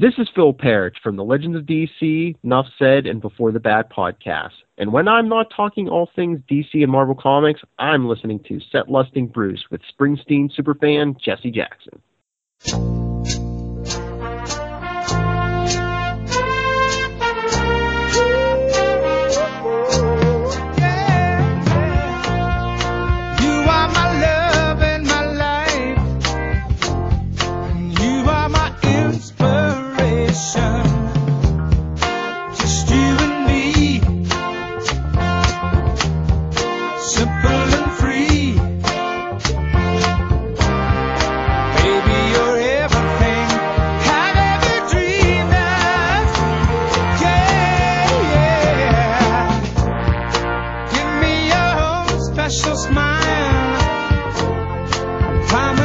This 0.00 0.14
is 0.16 0.28
Phil 0.32 0.52
Parrish 0.52 0.94
from 1.02 1.16
the 1.16 1.24
Legends 1.24 1.56
of 1.56 1.64
DC, 1.64 2.36
Nuff 2.44 2.66
Said, 2.78 3.04
and 3.04 3.20
Before 3.20 3.50
the 3.50 3.58
Bad 3.58 3.90
podcast. 3.90 4.52
And 4.76 4.92
when 4.92 5.08
I'm 5.08 5.28
not 5.28 5.48
talking 5.50 5.88
all 5.88 6.08
things 6.14 6.38
DC 6.48 6.68
and 6.74 6.92
Marvel 6.92 7.16
Comics, 7.16 7.62
I'm 7.80 8.06
listening 8.06 8.38
to 8.46 8.60
Set 8.70 8.88
Lusting 8.88 9.26
Bruce 9.26 9.64
with 9.72 9.80
Springsteen 9.92 10.50
superfan 10.56 11.20
Jesse 11.20 11.50
Jackson. 11.50 12.97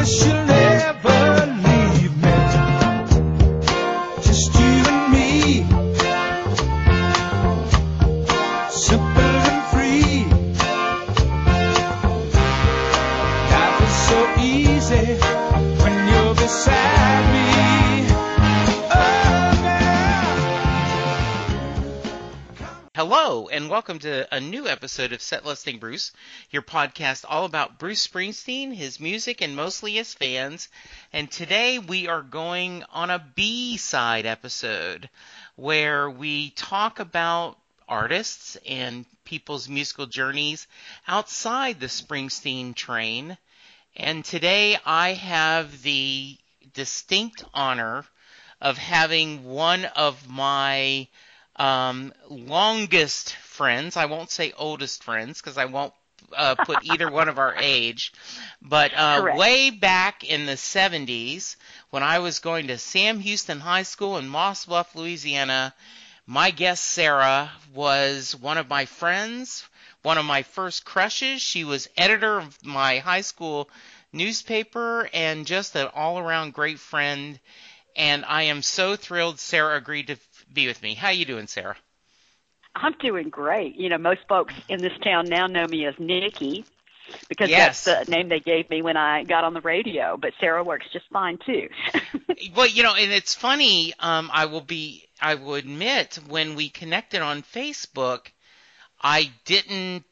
wish 0.04 0.33
welcome 23.94 24.10
to 24.10 24.34
a 24.34 24.40
new 24.40 24.66
episode 24.66 25.12
of 25.12 25.22
Set 25.22 25.46
Lusting 25.46 25.78
Bruce, 25.78 26.10
your 26.50 26.62
podcast 26.62 27.24
all 27.28 27.44
about 27.44 27.78
Bruce 27.78 28.04
Springsteen, 28.04 28.74
his 28.74 28.98
music, 28.98 29.40
and 29.40 29.54
mostly 29.54 29.92
his 29.92 30.12
fans. 30.12 30.68
And 31.12 31.30
today 31.30 31.78
we 31.78 32.08
are 32.08 32.22
going 32.22 32.82
on 32.90 33.10
a 33.10 33.24
B 33.36 33.76
side 33.76 34.26
episode 34.26 35.08
where 35.54 36.10
we 36.10 36.50
talk 36.50 36.98
about 36.98 37.56
artists 37.88 38.56
and 38.66 39.06
people's 39.24 39.68
musical 39.68 40.06
journeys 40.06 40.66
outside 41.06 41.78
the 41.78 41.86
Springsteen 41.86 42.74
train. 42.74 43.38
And 43.94 44.24
today 44.24 44.76
I 44.84 45.12
have 45.12 45.82
the 45.82 46.36
distinct 46.72 47.44
honor 47.54 48.04
of 48.60 48.76
having 48.76 49.44
one 49.44 49.84
of 49.84 50.28
my 50.28 51.06
um, 51.54 52.12
longest 52.28 53.36
friends. 53.54 53.96
I 53.96 54.06
won't 54.06 54.30
say 54.30 54.52
oldest 54.56 55.04
friends 55.04 55.40
because 55.40 55.56
I 55.56 55.66
won't 55.66 55.94
uh, 56.36 56.56
put 56.56 56.84
either 56.84 57.10
one 57.10 57.28
of 57.28 57.38
our 57.38 57.54
age. 57.58 58.12
But 58.60 58.92
uh, 58.94 59.34
way 59.36 59.70
back 59.70 60.24
in 60.24 60.46
the 60.46 60.52
70s, 60.52 61.56
when 61.90 62.02
I 62.02 62.18
was 62.18 62.40
going 62.40 62.66
to 62.66 62.78
Sam 62.78 63.20
Houston 63.20 63.60
High 63.60 63.84
School 63.84 64.18
in 64.18 64.28
Moss 64.28 64.66
Bluff, 64.66 64.94
Louisiana, 64.94 65.74
my 66.26 66.50
guest 66.50 66.84
Sarah 66.84 67.52
was 67.72 68.34
one 68.34 68.58
of 68.58 68.68
my 68.68 68.86
friends, 68.86 69.64
one 70.02 70.18
of 70.18 70.24
my 70.24 70.42
first 70.42 70.84
crushes. 70.84 71.40
She 71.40 71.64
was 71.64 71.88
editor 71.96 72.38
of 72.38 72.64
my 72.64 72.98
high 72.98 73.20
school 73.20 73.68
newspaper 74.12 75.08
and 75.12 75.46
just 75.46 75.76
an 75.76 75.88
all 75.94 76.18
around 76.18 76.54
great 76.54 76.78
friend. 76.78 77.38
And 77.96 78.24
I 78.24 78.44
am 78.44 78.62
so 78.62 78.96
thrilled 78.96 79.38
Sarah 79.38 79.76
agreed 79.76 80.08
to 80.08 80.16
be 80.52 80.66
with 80.66 80.82
me. 80.82 80.94
How 80.94 81.10
you 81.10 81.24
doing, 81.24 81.46
Sarah? 81.46 81.76
I'm 82.74 82.94
doing 83.00 83.28
great. 83.28 83.76
You 83.76 83.88
know, 83.88 83.98
most 83.98 84.20
folks 84.28 84.54
in 84.68 84.80
this 84.80 84.92
town 85.02 85.26
now 85.26 85.46
know 85.46 85.66
me 85.66 85.86
as 85.86 85.94
Niki 85.96 86.64
because 87.28 87.50
yes. 87.50 87.84
that's 87.84 88.06
the 88.06 88.10
name 88.10 88.28
they 88.28 88.40
gave 88.40 88.68
me 88.70 88.82
when 88.82 88.96
I 88.96 89.24
got 89.24 89.44
on 89.44 89.54
the 89.54 89.60
radio. 89.60 90.16
But 90.16 90.32
Sarah 90.40 90.64
works 90.64 90.86
just 90.92 91.06
fine 91.12 91.38
too. 91.44 91.68
well, 92.56 92.66
you 92.66 92.82
know, 92.82 92.94
and 92.94 93.12
it's 93.12 93.34
funny. 93.34 93.94
Um, 93.98 94.30
I 94.32 94.46
will 94.46 94.60
be. 94.60 95.06
I 95.20 95.36
will 95.36 95.54
admit 95.54 96.18
when 96.28 96.54
we 96.54 96.68
connected 96.68 97.22
on 97.22 97.42
Facebook, 97.42 98.26
I 99.00 99.30
didn't 99.44 100.04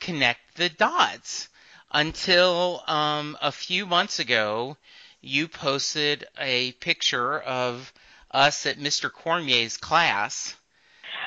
connect 0.00 0.56
the 0.56 0.68
dots 0.68 1.48
until 1.92 2.82
um, 2.86 3.36
a 3.40 3.52
few 3.52 3.86
months 3.86 4.18
ago. 4.18 4.76
You 5.20 5.48
posted 5.48 6.26
a 6.38 6.72
picture 6.72 7.38
of 7.38 7.92
us 8.30 8.66
at 8.66 8.78
Mr. 8.78 9.12
Cormier's 9.12 9.76
class. 9.76 10.56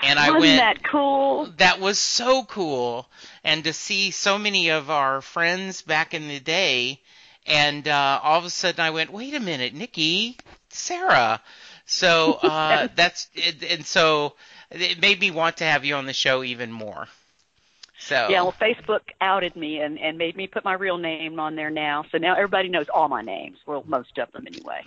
And 0.04 0.20
I 0.20 0.32
Wasn't 0.32 0.42
went, 0.42 0.58
that 0.60 0.84
cool? 0.84 1.54
That 1.58 1.80
was 1.80 1.98
so 1.98 2.44
cool. 2.44 3.08
And 3.44 3.64
to 3.64 3.74
see 3.74 4.12
so 4.12 4.38
many 4.38 4.70
of 4.70 4.90
our 4.90 5.22
friends 5.22 5.82
back 5.82 6.14
in 6.14 6.28
the 6.28 6.40
day, 6.40 7.00
and 7.46 7.88
uh, 7.88 8.20
all 8.22 8.40
of 8.40 8.46
a 8.46 8.50
sudden 8.50 8.82
I 8.82 8.90
went, 8.90 9.12
wait 9.12 9.34
a 9.34 9.40
minute, 9.40 9.74
Niki, 9.74 10.38
Sarah. 10.70 11.42
So 11.86 12.34
uh, 12.34 12.88
that's, 12.96 13.30
and 13.70 13.86
so 13.86 14.36
it 14.72 15.02
made 15.02 15.20
me 15.20 15.32
want 15.32 15.58
to 15.58 15.64
have 15.64 15.86
you 15.86 15.96
on 15.96 16.06
the 16.06 16.14
show 16.14 16.44
even 16.44 16.72
more. 16.72 17.08
So 18.00 18.28
yeah, 18.30 18.42
well, 18.42 18.56
Facebook 18.60 19.02
outed 19.22 19.56
me 19.56 19.80
and 19.80 19.98
and 19.98 20.18
made 20.18 20.36
me 20.36 20.48
put 20.48 20.66
my 20.66 20.74
real 20.74 20.98
name 20.98 21.40
on 21.40 21.56
there 21.56 21.70
now. 21.70 22.04
So 22.12 22.18
now 22.18 22.36
everybody 22.36 22.68
knows 22.68 22.88
all 22.94 23.08
my 23.08 23.22
names. 23.22 23.60
Well, 23.66 23.86
most 23.88 24.18
of 24.18 24.30
them 24.34 24.46
anyway 24.46 24.82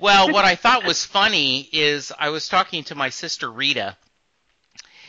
well, 0.00 0.32
what 0.32 0.44
I 0.44 0.54
thought 0.54 0.84
was 0.86 1.04
funny 1.04 1.68
is 1.72 2.12
I 2.18 2.30
was 2.30 2.48
talking 2.48 2.84
to 2.84 2.94
my 2.94 3.10
sister 3.10 3.50
Rita, 3.50 3.96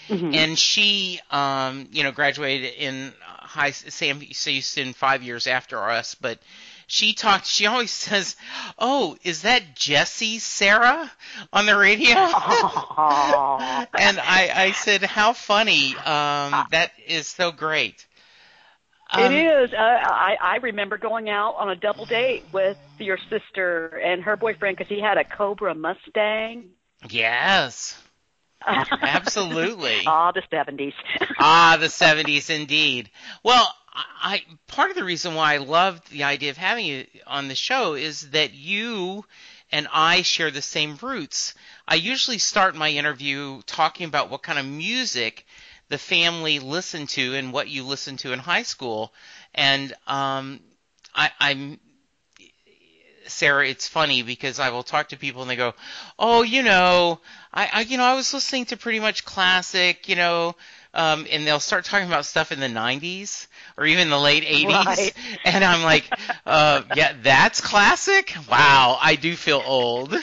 mm-hmm. 0.08 0.34
and 0.34 0.58
she, 0.58 1.19
um, 1.31 1.88
you 1.91 2.03
know, 2.03 2.12
graduated 2.12 2.74
in 2.75 3.14
high 3.22 3.72
Sam 3.72 4.19
Houston 4.19 4.94
five 4.94 5.24
years 5.24 5.47
after 5.47 5.80
us, 5.90 6.16
but 6.16 6.40
she 6.88 7.14
talked. 7.14 7.46
She 7.46 7.66
always 7.66 7.91
says, 8.08 8.36
"Oh, 8.78 9.18
is 9.24 9.44
that 9.44 9.75
Jesse 9.75 10.40
Sarah 10.40 11.12
on 11.52 11.66
the 11.66 11.78
radio?" 11.78 12.16
and 12.16 12.30
I, 14.19 14.52
I 14.53 14.74
said, 14.75 15.03
"How 15.03 15.34
funny! 15.34 15.96
Um, 15.96 16.66
that 16.72 16.92
is 17.08 17.28
so 17.28 17.52
great." 17.52 18.06
Um, 19.12 19.31
it 19.31 19.46
is. 19.46 19.74
Uh, 19.74 19.78
I 19.78 20.38
I 20.42 20.56
remember 20.58 20.97
going 20.97 21.30
out 21.30 21.56
on 21.58 21.69
a 21.69 21.75
double 21.75 22.06
date 22.06 22.44
with 22.52 22.78
your 23.00 23.19
sister 23.30 23.88
and 23.88 24.24
her 24.24 24.36
boyfriend 24.36 24.78
because 24.78 24.90
he 24.90 25.02
had 25.02 25.18
a 25.18 25.24
Cobra 25.24 25.75
Mustang. 25.75 26.69
Yes. 27.09 28.02
Absolutely. 28.68 30.03
ah, 30.07 30.31
the 30.31 30.44
seventies. 30.50 30.94
ah, 31.40 31.78
the 31.79 31.90
seventies, 31.90 32.50
indeed. 32.50 33.09
Well, 33.44 33.74
I 33.94 34.44
part 34.68 34.90
of 34.90 34.96
the 34.96 35.03
reason 35.03 35.35
why 35.35 35.53
I 35.53 35.57
loved 35.57 36.09
the 36.09 36.24
idea 36.24 36.50
of 36.50 36.57
having 36.57 36.85
you 36.85 37.06
on 37.28 37.47
the 37.47 37.56
show 37.56 37.94
is 37.94 38.31
that 38.31 38.53
you 38.53 39.25
and 39.72 39.88
I 39.91 40.22
share 40.22 40.51
the 40.51 40.62
same 40.62 40.97
roots. 41.01 41.53
I 41.88 41.96
usually 41.96 42.38
start 42.38 42.75
my 42.75 42.90
interview 42.90 43.62
talking 43.66 44.07
about 44.07 44.29
what 44.29 44.44
kind 44.44 44.59
of 44.59 44.66
music 44.66 45.45
the 45.90 45.97
family 45.97 46.59
listened 46.59 47.09
to 47.09 47.35
and 47.35 47.51
what 47.51 47.68
you 47.69 47.84
listened 47.84 48.19
to 48.19 48.34
in 48.34 48.40
high 48.40 48.63
school. 48.63 49.13
And 49.53 49.94
um, 50.07 50.59
I, 51.13 51.31
I'm 51.40 51.80
Sarah, 53.28 53.67
it's 53.67 53.88
funny 53.88 54.22
because 54.23 54.59
I 54.59 54.69
will 54.69 54.84
talk 54.84 55.09
to 55.09 55.17
people 55.17 55.41
and 55.41 55.50
they 55.50 55.56
go, 55.56 55.73
"Oh, 56.17 56.41
you 56.44 56.63
know, 56.63 57.19
I, 57.53 57.69
I 57.74 57.81
you 57.81 57.98
know, 57.98 58.03
I 58.03 58.15
was 58.15 58.33
listening 58.33 58.65
to 58.65 58.77
pretty 58.77 59.00
much 59.00 59.25
classic, 59.25 60.07
you 60.09 60.15
know." 60.15 60.56
Um, 60.95 61.25
and 61.31 61.48
they'll 61.48 61.59
start 61.59 61.86
talking 61.86 62.07
about 62.07 62.25
stuff 62.25 62.51
in 62.51 62.59
the 62.59 62.68
90s 62.68 63.48
or 63.77 63.86
even 63.86 64.12
the 64.12 64.19
late 64.19 64.44
80s. 64.44 64.74
Right. 64.86 65.13
And 65.45 65.63
I'm 65.63 65.83
like, 65.83 66.06
uh, 66.45 66.83
yeah, 66.94 67.13
that's 67.21 67.62
classic? 67.62 68.36
Wow, 68.50 68.98
I 69.01 69.15
do 69.15 69.36
feel 69.36 69.62
old. 69.65 70.15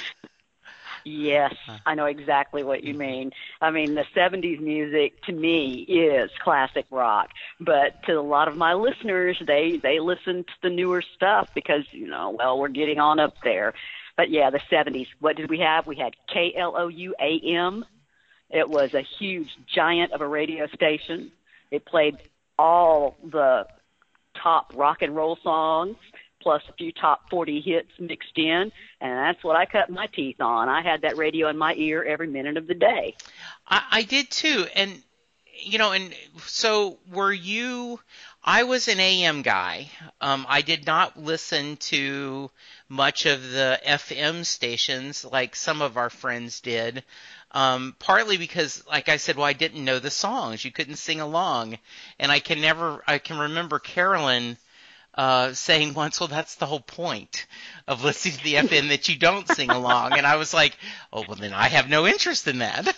Yes, 1.05 1.55
I 1.87 1.94
know 1.94 2.06
exactly 2.06 2.62
what 2.62 2.85
you 2.85 2.93
mm-hmm. 2.93 3.00
mean. 3.00 3.32
I 3.61 3.70
mean, 3.70 3.94
the 3.94 4.05
70s 4.14 4.61
music 4.61 5.23
to 5.25 5.32
me 5.32 5.82
is 5.82 6.31
classic 6.43 6.87
rock, 6.91 7.31
but 7.58 8.02
to 8.05 8.12
a 8.12 8.23
lot 8.23 8.49
of 8.49 8.56
my 8.56 8.75
listeners, 8.75 9.41
they 9.47 9.76
they 9.76 10.00
listen 10.00 10.44
to 10.44 10.52
the 10.62 10.70
newer 10.70 11.02
stuff 11.17 11.50
because, 11.55 11.85
you 11.91 12.06
know, 12.06 12.37
well, 12.38 12.58
we're 12.58 12.69
getting 12.69 12.99
on 12.99 13.19
up 13.19 13.35
there. 13.43 13.75
But 14.17 14.31
yeah, 14.31 14.50
the 14.50 14.61
70s. 14.70 15.06
What 15.20 15.37
did 15.37 15.49
we 15.49 15.61
have? 15.61 15.87
We 15.87 15.97
had 15.97 16.14
KLOU. 16.35 17.85
It 18.50 18.69
was 18.69 18.94
a 18.94 19.00
huge 19.00 19.49
giant 19.73 20.12
of 20.12 20.20
a 20.20 20.26
radio 20.26 20.67
station. 20.67 21.32
It 21.70 21.85
played 21.85 22.19
all 22.58 23.17
the 23.25 23.67
top 24.35 24.73
rock 24.75 25.02
and 25.02 25.14
roll 25.14 25.38
songs 25.43 25.97
plus 26.40 26.62
a 26.69 26.72
few 26.72 26.92
top 26.92 27.28
40 27.31 27.60
hits 27.60 27.90
mixed 27.98 28.37
in, 28.37 28.72
and 29.00 29.19
that's 29.19 29.42
what 29.44 29.56
I 29.56 29.66
cut 29.66 29.90
my 29.90 30.06
teeth 30.06 30.40
on. 30.40 30.69
I 30.69 30.82
had 30.82 31.02
that 31.02 31.16
radio 31.16 31.48
in 31.48 31.58
my 31.58 31.75
ear 31.75 32.02
every 32.02 32.26
minute 32.26 32.56
of 32.56 32.66
the 32.66 32.75
day. 32.75 33.16
I, 33.66 33.82
I 33.90 34.02
did 34.02 34.31
too, 34.31 34.66
and 34.75 35.02
you 35.62 35.78
know, 35.78 35.92
and 35.92 36.14
so 36.46 36.98
were 37.10 37.32
you? 37.32 38.00
I 38.42 38.62
was 38.62 38.88
an 38.88 39.00
AM 39.00 39.42
guy. 39.42 39.90
Um, 40.20 40.46
I 40.48 40.62
did 40.62 40.87
not 40.87 41.19
listen 41.19 41.76
to 41.76 42.50
much 42.88 43.26
of 43.26 43.42
the 43.42 43.78
FM 43.87 44.44
stations 44.46 45.25
like 45.25 45.54
some 45.54 45.82
of 45.82 45.96
our 45.96 46.08
friends 46.08 46.60
did. 46.60 47.04
Um, 47.52 47.96
partly 47.98 48.37
because, 48.37 48.87
like 48.87 49.08
I 49.08 49.16
said, 49.16 49.37
well, 49.37 49.46
I 49.46 49.52
didn't 49.52 49.84
know 49.84 49.98
the 49.98 50.10
songs. 50.10 50.64
You 50.64 50.70
couldn't 50.70 50.96
sing 50.96 51.20
along, 51.20 51.78
and 52.19 52.31
I 52.31 52.38
can 52.38 52.60
never. 52.60 53.02
I 53.06 53.19
can 53.19 53.38
remember 53.38 53.78
Carolyn 53.78 54.56
uh, 55.20 55.52
saying 55.52 55.93
once, 55.93 56.19
"Well, 56.19 56.28
that's 56.28 56.55
the 56.55 56.64
whole 56.64 56.81
point 56.81 57.46
of 57.87 58.02
listening 58.02 58.38
to 58.38 58.44
the 58.44 58.55
FM 58.55 58.88
that 58.88 59.06
you 59.11 59.17
don't 59.17 59.46
sing 59.49 59.70
along." 59.70 60.14
And 60.14 60.26
I 60.26 60.37
was 60.37 60.55
like, 60.55 60.75
"Oh, 61.12 61.25
well, 61.28 61.37
then 61.37 61.52
I 61.52 61.69
have 61.69 61.90
no 61.90 62.06
interest 62.06 62.49
in 62.49 62.58
that." 62.61 62.96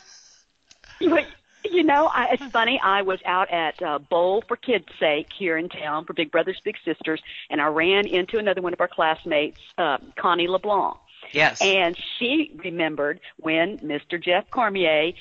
You 1.65 1.85
know, 1.85 2.07
I, 2.07 2.33
it's 2.33 2.53
funny. 2.53 2.81
I 2.83 3.03
was 3.03 3.19
out 3.25 3.51
at 3.51 3.81
uh, 3.83 3.99
Bowl 3.99 4.45
for 4.47 4.57
Kids' 4.57 4.85
Sake 5.01 5.29
here 5.37 5.57
in 5.57 5.69
town 5.69 6.05
for 6.05 6.13
Big 6.13 6.31
Brothers 6.31 6.61
Big 6.65 6.77
Sisters, 6.85 7.21
and 7.51 7.61
I 7.61 7.67
ran 7.67 8.07
into 8.07 8.39
another 8.39 8.61
one 8.61 8.73
of 8.73 8.81
our 8.81 8.89
classmates, 8.89 9.61
uh, 9.79 9.99
Connie 10.17 10.49
LeBlanc. 10.49 10.97
Yes. 11.33 11.63
And 11.63 11.97
she 12.19 12.53
remembered 12.63 13.21
when 13.39 13.79
Mr. 13.79 14.23
Jeff 14.23 14.51
Cormier 14.51 15.13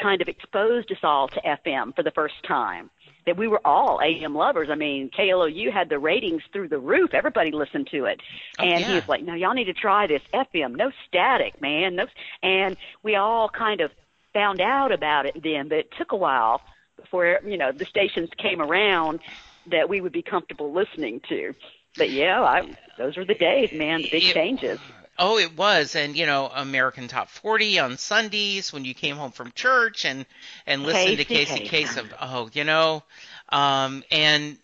kind 0.00 0.22
of 0.22 0.28
exposed 0.28 0.90
us 0.90 0.98
all 1.02 1.28
to 1.28 1.40
FM 1.40 1.94
for 1.94 2.02
the 2.02 2.12
first 2.12 2.42
time. 2.46 2.90
That 3.26 3.36
we 3.36 3.46
were 3.48 3.60
all 3.66 4.00
AM 4.02 4.34
lovers. 4.34 4.70
I 4.70 4.74
mean, 4.74 5.10
KLOU 5.10 5.70
had 5.70 5.88
the 5.88 5.98
ratings 5.98 6.42
through 6.52 6.68
the 6.68 6.78
roof. 6.78 7.12
Everybody 7.12 7.52
listened 7.52 7.88
to 7.92 8.06
it. 8.06 8.20
Oh, 8.58 8.64
and 8.64 8.80
yeah. 8.80 8.88
he 8.88 8.94
was 8.94 9.08
like, 9.08 9.22
"No, 9.22 9.34
y'all 9.34 9.54
need 9.54 9.64
to 9.64 9.74
try 9.74 10.06
this 10.06 10.22
FM. 10.32 10.76
No 10.76 10.90
static, 11.06 11.60
man. 11.60 11.96
No." 11.96 12.06
And 12.42 12.76
we 13.02 13.16
all 13.16 13.48
kind 13.48 13.80
of 13.82 13.90
found 14.32 14.60
out 14.60 14.90
about 14.92 15.26
it 15.26 15.42
then, 15.42 15.68
but 15.68 15.78
it 15.78 15.92
took 15.98 16.12
a 16.12 16.16
while 16.16 16.62
before 16.96 17.40
you 17.44 17.56
know 17.58 17.72
the 17.72 17.84
stations 17.84 18.30
came 18.38 18.60
around 18.60 19.20
that 19.66 19.88
we 19.88 20.00
would 20.00 20.12
be 20.12 20.22
comfortable 20.22 20.72
listening 20.72 21.20
to. 21.28 21.54
But 21.96 22.10
yeah, 22.10 22.42
I, 22.42 22.76
those 22.98 23.16
were 23.16 23.24
the 23.24 23.34
days, 23.34 23.72
man. 23.72 24.02
The 24.02 24.10
big 24.10 24.24
It- 24.24 24.34
changes. 24.34 24.78
Oh, 25.22 25.36
it 25.36 25.54
was, 25.54 25.96
and 25.96 26.16
you 26.16 26.24
know, 26.24 26.50
American 26.52 27.06
Top 27.06 27.28
40 27.28 27.78
on 27.78 27.98
Sundays 27.98 28.72
when 28.72 28.86
you 28.86 28.94
came 28.94 29.16
home 29.16 29.32
from 29.32 29.52
church 29.52 30.06
and 30.06 30.24
and 30.66 30.82
listened 30.82 31.18
to 31.18 31.26
Casey 31.26 31.60
Casey 31.60 31.86
Kasem. 31.86 32.08
Oh, 32.18 32.48
you 32.54 32.64
know, 32.64 33.02
um, 33.50 34.02
and 34.10 34.56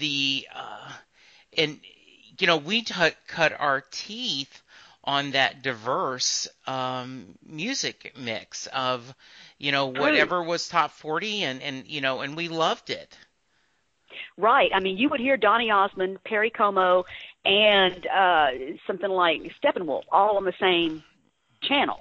the 0.00 0.44
uh, 0.52 0.92
and 1.56 1.78
you 2.40 2.48
know, 2.48 2.56
we 2.56 2.82
t- 2.82 2.94
cut 3.28 3.52
our 3.58 3.84
teeth 3.92 4.60
on 5.04 5.30
that 5.30 5.62
diverse 5.62 6.48
um, 6.66 7.38
music 7.46 8.12
mix 8.18 8.66
of 8.66 9.14
you 9.56 9.70
know 9.70 9.86
whatever 9.86 10.42
was 10.42 10.68
top 10.68 10.90
40 10.90 11.44
and 11.44 11.62
and 11.62 11.86
you 11.86 12.00
know 12.00 12.22
and 12.22 12.36
we 12.36 12.48
loved 12.48 12.90
it. 12.90 13.16
Right. 14.36 14.70
I 14.74 14.80
mean, 14.80 14.98
you 14.98 15.08
would 15.08 15.20
hear 15.20 15.36
Donny 15.36 15.70
Osmond, 15.70 16.22
Perry 16.24 16.50
Como, 16.50 17.04
and 17.46 18.06
uh, 18.06 18.48
something 18.86 19.10
like 19.10 19.40
Steppenwolf 19.62 20.02
all 20.10 20.36
on 20.36 20.44
the 20.44 20.52
same 20.60 21.02
channel 21.62 22.00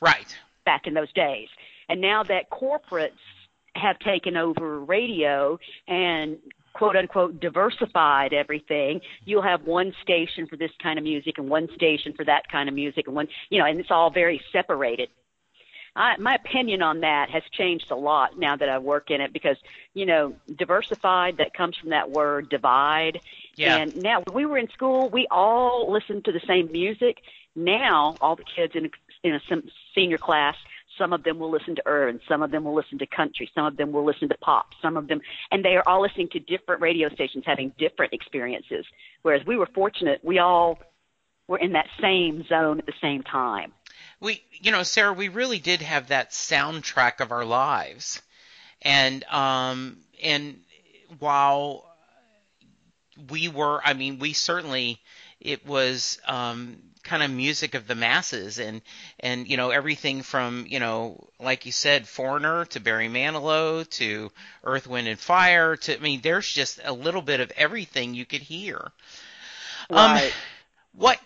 Right. 0.00 0.36
back 0.64 0.86
in 0.86 0.94
those 0.94 1.12
days. 1.12 1.48
And 1.88 2.00
now 2.00 2.22
that 2.24 2.50
corporates 2.50 3.10
have 3.74 3.98
taken 4.00 4.36
over 4.36 4.80
radio 4.80 5.58
and 5.88 6.36
quote 6.74 6.96
unquote 6.96 7.40
diversified 7.40 8.32
everything, 8.32 9.00
you'll 9.24 9.42
have 9.42 9.62
one 9.62 9.92
station 10.02 10.46
for 10.46 10.56
this 10.56 10.70
kind 10.82 10.98
of 10.98 11.04
music 11.04 11.38
and 11.38 11.48
one 11.48 11.68
station 11.74 12.12
for 12.14 12.24
that 12.24 12.42
kind 12.50 12.68
of 12.68 12.74
music 12.74 13.06
and 13.06 13.16
one, 13.16 13.28
you 13.50 13.58
know, 13.58 13.66
and 13.66 13.80
it's 13.80 13.90
all 13.90 14.10
very 14.10 14.40
separated. 14.52 15.08
I, 15.94 16.16
my 16.16 16.34
opinion 16.34 16.80
on 16.80 17.00
that 17.00 17.28
has 17.30 17.42
changed 17.52 17.90
a 17.90 17.94
lot 17.96 18.38
now 18.38 18.56
that 18.56 18.68
I 18.68 18.78
work 18.78 19.10
in 19.10 19.20
it 19.20 19.32
because, 19.32 19.56
you 19.92 20.06
know, 20.06 20.34
diversified, 20.56 21.36
that 21.36 21.52
comes 21.54 21.76
from 21.76 21.90
that 21.90 22.10
word 22.10 22.48
divide. 22.48 23.20
Yeah. 23.56 23.76
And 23.76 23.96
now 23.96 24.22
when 24.22 24.34
we 24.34 24.46
were 24.46 24.58
in 24.58 24.68
school, 24.70 25.08
we 25.10 25.26
all 25.30 25.90
listened 25.92 26.24
to 26.24 26.32
the 26.32 26.40
same 26.46 26.70
music. 26.72 27.18
Now 27.54 28.16
all 28.20 28.36
the 28.36 28.44
kids 28.44 28.74
in, 28.74 28.90
in 29.22 29.34
a 29.34 29.40
senior 29.94 30.18
class, 30.18 30.56
some 30.98 31.12
of 31.12 31.22
them 31.24 31.38
will 31.38 31.50
listen 31.50 31.74
to 31.76 31.82
urban, 31.86 32.20
some 32.28 32.42
of 32.42 32.50
them 32.50 32.64
will 32.64 32.74
listen 32.74 32.98
to 32.98 33.06
country, 33.06 33.50
some 33.54 33.64
of 33.66 33.76
them 33.76 33.92
will 33.92 34.04
listen 34.04 34.28
to 34.28 34.36
pop, 34.38 34.66
some 34.80 34.96
of 34.96 35.08
them, 35.08 35.20
and 35.50 35.64
they 35.64 35.76
are 35.76 35.82
all 35.86 36.02
listening 36.02 36.28
to 36.28 36.38
different 36.38 36.80
radio 36.82 37.08
stations 37.08 37.44
having 37.46 37.72
different 37.78 38.12
experiences. 38.12 38.84
Whereas 39.22 39.44
we 39.46 39.56
were 39.56 39.68
fortunate, 39.74 40.20
we 40.22 40.38
all 40.38 40.78
were 41.48 41.58
in 41.58 41.72
that 41.72 41.86
same 42.00 42.44
zone 42.46 42.78
at 42.78 42.86
the 42.86 42.92
same 43.00 43.22
time. 43.22 43.72
we 44.20 44.42
you 44.52 44.70
know 44.70 44.82
sarah 44.82 45.12
we 45.12 45.28
really 45.28 45.58
did 45.58 45.82
have 45.82 46.08
that 46.08 46.30
soundtrack 46.30 47.20
of 47.20 47.32
our 47.32 47.44
lives 47.44 48.22
and 48.80 49.24
um 49.24 49.98
and 50.22 50.60
while 51.18 51.91
we 53.30 53.48
were 53.48 53.80
i 53.84 53.92
mean 53.94 54.18
we 54.18 54.32
certainly 54.32 55.00
it 55.40 55.66
was 55.66 56.18
um 56.26 56.78
kind 57.02 57.22
of 57.22 57.30
music 57.30 57.74
of 57.74 57.86
the 57.86 57.94
masses 57.94 58.58
and 58.58 58.80
and 59.20 59.48
you 59.48 59.56
know 59.56 59.70
everything 59.70 60.22
from 60.22 60.66
you 60.68 60.78
know 60.78 61.28
like 61.40 61.66
you 61.66 61.72
said 61.72 62.06
foreigner 62.06 62.64
to 62.66 62.80
barry 62.80 63.08
manilow 63.08 63.88
to 63.88 64.30
earth 64.64 64.86
wind 64.86 65.08
and 65.08 65.18
fire 65.18 65.76
to 65.76 65.96
i 65.96 66.00
mean 66.00 66.20
there's 66.22 66.50
just 66.50 66.80
a 66.84 66.92
little 66.92 67.22
bit 67.22 67.40
of 67.40 67.50
everything 67.56 68.14
you 68.14 68.24
could 68.24 68.42
hear 68.42 68.92
Right. 69.90 69.94
um 69.94 70.22
what 70.92 71.18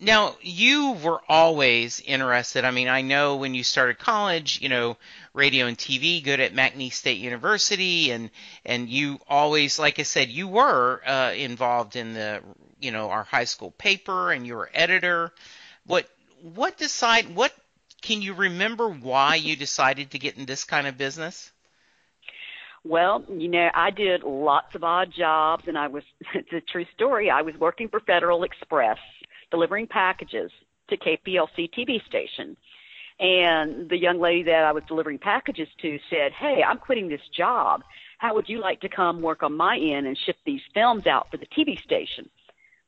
now 0.00 0.36
you 0.42 0.92
were 1.02 1.20
always 1.28 2.00
interested. 2.00 2.64
I 2.64 2.70
mean, 2.70 2.88
I 2.88 3.02
know 3.02 3.36
when 3.36 3.54
you 3.54 3.62
started 3.62 3.98
college, 3.98 4.60
you 4.60 4.68
know, 4.68 4.96
radio 5.34 5.66
and 5.66 5.76
TV, 5.76 6.22
good 6.22 6.40
at 6.40 6.54
McNeese 6.54 6.94
State 6.94 7.18
University, 7.18 8.10
and 8.12 8.30
and 8.64 8.88
you 8.88 9.18
always, 9.28 9.78
like 9.78 9.98
I 9.98 10.04
said, 10.04 10.30
you 10.30 10.48
were 10.48 11.02
uh, 11.06 11.32
involved 11.36 11.96
in 11.96 12.14
the, 12.14 12.40
you 12.80 12.90
know, 12.90 13.10
our 13.10 13.24
high 13.24 13.44
school 13.44 13.72
paper, 13.72 14.32
and 14.32 14.46
you 14.46 14.54
were 14.54 14.70
editor. 14.72 15.32
What 15.86 16.08
what 16.40 16.78
decide 16.78 17.34
what 17.34 17.52
can 18.00 18.22
you 18.22 18.34
remember 18.34 18.88
why 18.88 19.34
you 19.34 19.56
decided 19.56 20.10
to 20.12 20.18
get 20.18 20.36
in 20.36 20.46
this 20.46 20.64
kind 20.64 20.86
of 20.86 20.96
business? 20.96 21.50
Well, 22.84 23.24
you 23.30 23.48
know, 23.48 23.70
I 23.74 23.90
did 23.90 24.22
lots 24.22 24.74
of 24.74 24.84
odd 24.84 25.10
jobs, 25.16 25.64
and 25.66 25.78
I 25.78 25.88
was, 25.88 26.02
it's 26.34 26.52
a 26.52 26.60
true 26.60 26.84
story. 26.94 27.30
I 27.30 27.42
was 27.42 27.54
working 27.58 27.88
for 27.88 28.00
Federal 28.00 28.44
Express, 28.44 28.98
delivering 29.50 29.86
packages 29.86 30.50
to 30.90 30.96
KPLC 30.98 31.70
TV 31.72 32.04
station. 32.06 32.56
And 33.20 33.88
the 33.88 33.98
young 33.98 34.20
lady 34.20 34.42
that 34.44 34.64
I 34.64 34.72
was 34.72 34.82
delivering 34.88 35.18
packages 35.18 35.68
to 35.82 35.98
said, 36.10 36.32
Hey, 36.32 36.62
I'm 36.66 36.78
quitting 36.78 37.08
this 37.08 37.20
job. 37.36 37.82
How 38.18 38.34
would 38.34 38.48
you 38.48 38.60
like 38.60 38.80
to 38.80 38.88
come 38.88 39.22
work 39.22 39.42
on 39.42 39.56
my 39.56 39.76
end 39.76 40.06
and 40.06 40.18
ship 40.26 40.36
these 40.44 40.60
films 40.72 41.06
out 41.06 41.28
for 41.30 41.36
the 41.36 41.46
TV 41.46 41.80
station? 41.82 42.28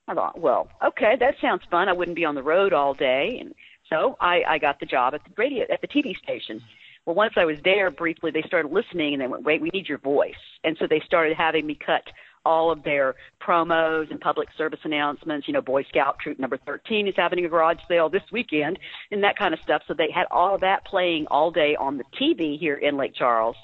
I 0.08 0.14
thought, 0.14 0.40
well, 0.40 0.68
okay, 0.84 1.14
that 1.18 1.34
sounds 1.40 1.62
fun. 1.70 1.88
I 1.88 1.92
wouldn't 1.92 2.16
be 2.16 2.24
on 2.24 2.34
the 2.34 2.42
road 2.42 2.72
all 2.72 2.94
day. 2.94 3.38
And 3.40 3.54
so 3.90 4.16
I, 4.20 4.42
I 4.48 4.58
got 4.58 4.78
the 4.78 4.86
job 4.86 5.14
at 5.14 5.24
the 5.24 5.30
radio, 5.36 5.64
at 5.70 5.80
the 5.80 5.88
TV 5.88 6.16
station. 6.16 6.62
Well, 7.04 7.16
once 7.16 7.34
I 7.36 7.44
was 7.44 7.56
there 7.64 7.90
briefly, 7.90 8.30
they 8.30 8.42
started 8.42 8.72
listening 8.72 9.14
and 9.14 9.22
they 9.22 9.26
went, 9.26 9.44
wait, 9.44 9.60
we 9.60 9.70
need 9.72 9.88
your 9.88 9.98
voice. 9.98 10.34
And 10.64 10.76
so 10.78 10.86
they 10.88 11.00
started 11.04 11.36
having 11.36 11.66
me 11.66 11.78
cut 11.84 12.02
all 12.46 12.70
of 12.70 12.84
their 12.84 13.16
promos 13.42 14.10
and 14.10 14.20
public 14.20 14.48
service 14.56 14.78
announcements. 14.84 15.48
You 15.48 15.54
know, 15.54 15.60
Boy 15.60 15.82
Scout 15.84 16.18
Troop 16.20 16.38
number 16.38 16.56
13 16.56 17.08
is 17.08 17.14
having 17.16 17.44
a 17.44 17.48
garage 17.48 17.78
sale 17.88 18.08
this 18.08 18.22
weekend 18.30 18.78
and 19.10 19.24
that 19.24 19.36
kind 19.36 19.52
of 19.52 19.60
stuff. 19.60 19.82
So 19.88 19.94
they 19.94 20.10
had 20.10 20.26
all 20.30 20.54
of 20.54 20.60
that 20.60 20.84
playing 20.84 21.26
all 21.26 21.50
day 21.50 21.74
on 21.74 21.98
the 21.98 22.04
TV 22.18 22.58
here 22.58 22.76
in 22.76 22.96
Lake 22.96 23.14
Charles 23.14 23.56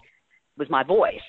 was 0.59 0.69
my 0.69 0.83
voice. 0.83 1.21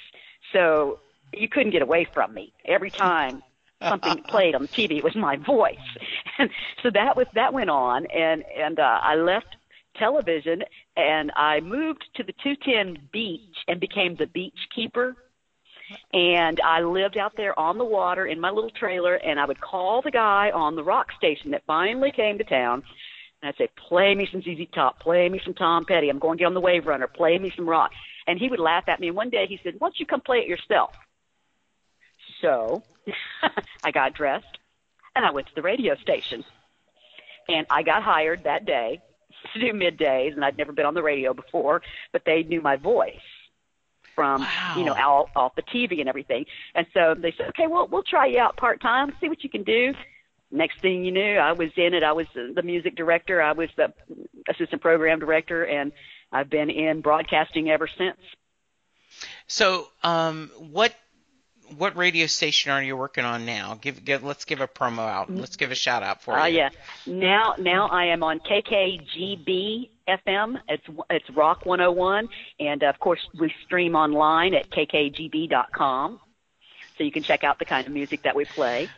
So 0.52 1.00
you 1.32 1.48
couldn't 1.48 1.72
get 1.72 1.84
away 1.84 2.08
from 2.12 2.34
me. 2.34 2.54
Every 2.66 2.90
time 2.90 3.44
something 3.82 4.24
played 4.28 4.56
on 4.56 4.64
the 4.64 4.68
TV, 4.68 4.98
it 4.98 5.04
was 5.04 5.16
my 5.16 5.38
voice. 5.38 5.78
And 6.40 6.50
so 6.82 6.90
that 6.90 7.16
was, 7.16 7.28
that 7.36 7.54
went 7.54 7.70
on 7.70 8.08
and, 8.08 8.44
and, 8.58 8.80
uh, 8.80 9.00
I 9.02 9.16
left 9.16 9.56
television 9.96 10.64
and 10.98 11.32
I 11.36 11.60
moved 11.60 12.04
to 12.16 12.24
the 12.24 12.34
210 12.44 13.10
beach 13.12 13.58
and 13.68 13.80
became 13.80 14.16
the 14.16 14.28
beach 14.28 14.58
keeper. 14.76 15.16
And 16.14 16.60
I 16.62 16.82
lived 16.82 17.18
out 17.18 17.36
there 17.36 17.58
on 17.60 17.78
the 17.78 17.86
water 17.86 18.26
in 18.26 18.40
my 18.40 18.50
little 18.50 18.70
trailer 18.70 19.16
and 19.16 19.40
I 19.40 19.46
would 19.46 19.60
call 19.60 20.02
the 20.02 20.12
guy 20.12 20.52
on 20.52 20.76
the 20.76 20.84
rock 20.84 21.12
station 21.18 21.52
that 21.52 21.64
finally 21.66 22.12
came 22.12 22.38
to 22.38 22.44
town 22.44 22.84
and 23.42 23.50
I'd 23.50 23.58
say, 23.58 23.68
play 23.90 24.16
me 24.16 24.28
some 24.32 24.42
ZZ 24.42 24.70
Top, 24.74 25.00
play 25.00 25.28
me 25.28 25.42
some 25.44 25.54
Tom 25.54 25.84
Petty. 25.86 26.10
I'm 26.10 26.20
going 26.20 26.38
to 26.38 26.44
get 26.44 26.46
on 26.46 26.54
the 26.54 26.62
Wave 26.62 26.88
Runner, 26.88 27.08
play 27.08 27.38
me 27.38 27.52
some 27.56 27.68
rock. 27.68 27.92
And 28.26 28.40
he 28.40 28.48
would 28.48 28.60
laugh 28.60 28.86
at 28.88 29.02
me. 29.02 29.08
And 29.08 29.18
one 29.18 29.30
day 29.30 29.48
he 29.48 29.60
said, 29.62 29.76
why 29.80 29.88
don't 29.88 30.00
you 30.00 30.06
come 30.06 30.22
play 30.22 30.38
it 30.38 30.48
yourself? 30.48 30.96
So 32.42 32.84
I 33.84 33.92
got 33.92 34.14
dressed 34.14 34.58
and 35.16 35.26
I 35.26 35.32
went 35.32 35.48
to 35.48 35.56
the 35.56 35.62
radio 35.62 35.96
station. 35.96 36.46
And 37.50 37.68
I 37.70 37.84
got 37.84 38.04
hired 38.04 38.46
that 38.46 38.66
day 38.66 39.02
to 39.54 39.60
do 39.60 39.74
middays, 39.74 40.34
and 40.34 40.46
I'd 40.46 40.58
never 40.58 40.72
been 40.72 40.86
on 40.86 40.94
the 40.94 41.04
radio 41.04 41.34
before, 41.34 41.82
but 42.12 42.24
they 42.26 42.44
knew 42.44 42.62
my 42.62 42.78
voice. 42.78 43.20
From 44.16 44.42
wow. 44.42 44.76
you 44.78 44.86
know 44.86 44.96
out, 44.96 45.30
off 45.36 45.56
the 45.56 45.62
TV 45.64 46.00
and 46.00 46.10
everything. 46.10 46.46
And 46.76 46.86
so 46.94 47.16
they 47.18 47.34
said, 47.38 47.48
okay, 47.50 47.68
well 47.68 47.88
we'll 47.88 48.04
try 48.04 48.28
you 48.28 48.40
out 48.40 48.58
part 48.58 48.82
time, 48.82 49.14
see 49.20 49.30
what 49.30 49.44
you 49.44 49.50
can 49.50 49.64
do. 49.64 49.94
Next 50.52 50.82
thing 50.82 51.04
you 51.04 51.12
knew, 51.12 51.38
I 51.38 51.54
was 51.54 51.72
in 51.78 51.96
it. 51.96 52.04
I 52.04 52.12
was 52.12 52.28
the 52.36 52.62
music 52.62 52.96
director. 52.96 53.42
I 53.42 53.54
was 53.54 53.70
the 53.76 53.92
assistant 54.48 54.84
program 54.84 55.18
director, 55.18 55.66
and 55.66 55.92
I've 56.32 56.50
been 56.50 56.70
in 56.70 57.02
broadcasting 57.02 57.72
ever 57.72 57.88
since. 57.88 58.20
So, 59.48 59.88
um, 60.04 60.52
what 60.58 60.96
what 61.78 61.96
radio 61.96 62.28
station 62.28 62.72
are 62.72 62.82
you 62.82 62.96
working 62.96 63.26
on 63.26 63.46
now? 63.46 63.78
Give, 63.80 64.04
give 64.04 64.24
let's 64.24 64.46
give 64.46 64.62
a 64.62 64.68
promo 64.68 65.08
out. 65.08 65.34
Let's 65.34 65.56
give 65.56 65.72
a 65.72 65.76
shout 65.76 66.04
out 66.04 66.22
for 66.22 66.38
uh, 66.38 66.46
you. 66.46 66.58
yeah. 66.58 66.70
Now 67.06 67.56
now 67.58 67.88
I 67.88 68.06
am 68.06 68.24
on 68.24 68.40
KKGB 68.40 69.90
FM. 70.08 70.60
It's 70.68 70.86
it's 71.10 71.30
Rock 71.32 71.66
101, 71.66 72.30
and 72.60 72.84
of 72.84 73.00
course 73.00 73.20
we 73.40 73.54
stream 73.66 73.96
online 73.96 74.54
at 74.54 74.70
kkgb.com, 74.70 76.20
so 76.98 77.04
you 77.04 77.12
can 77.12 77.24
check 77.24 77.44
out 77.44 77.60
the 77.60 77.66
kind 77.66 77.88
of 77.88 77.94
music 77.94 78.24
that 78.24 78.36
we 78.36 78.46
play. 78.46 78.90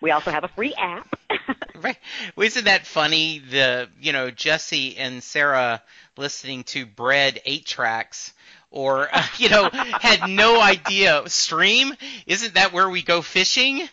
We 0.00 0.12
also 0.12 0.30
have 0.30 0.44
a 0.44 0.48
free 0.48 0.74
app. 0.74 1.18
right. 1.82 1.98
Well, 2.36 2.46
isn't 2.46 2.64
that 2.64 2.86
funny? 2.86 3.40
The 3.40 3.88
you 4.00 4.12
know 4.12 4.30
Jesse 4.30 4.96
and 4.96 5.22
Sarah 5.22 5.82
listening 6.16 6.64
to 6.64 6.86
Bread 6.86 7.40
eight 7.44 7.66
tracks 7.66 8.32
or 8.70 9.08
uh, 9.14 9.22
you 9.38 9.48
know 9.48 9.68
had 9.72 10.28
no 10.28 10.60
idea 10.60 11.22
stream 11.26 11.92
isn't 12.26 12.54
that 12.54 12.72
where 12.72 12.88
we 12.88 13.02
go 13.02 13.22
fishing 13.22 13.88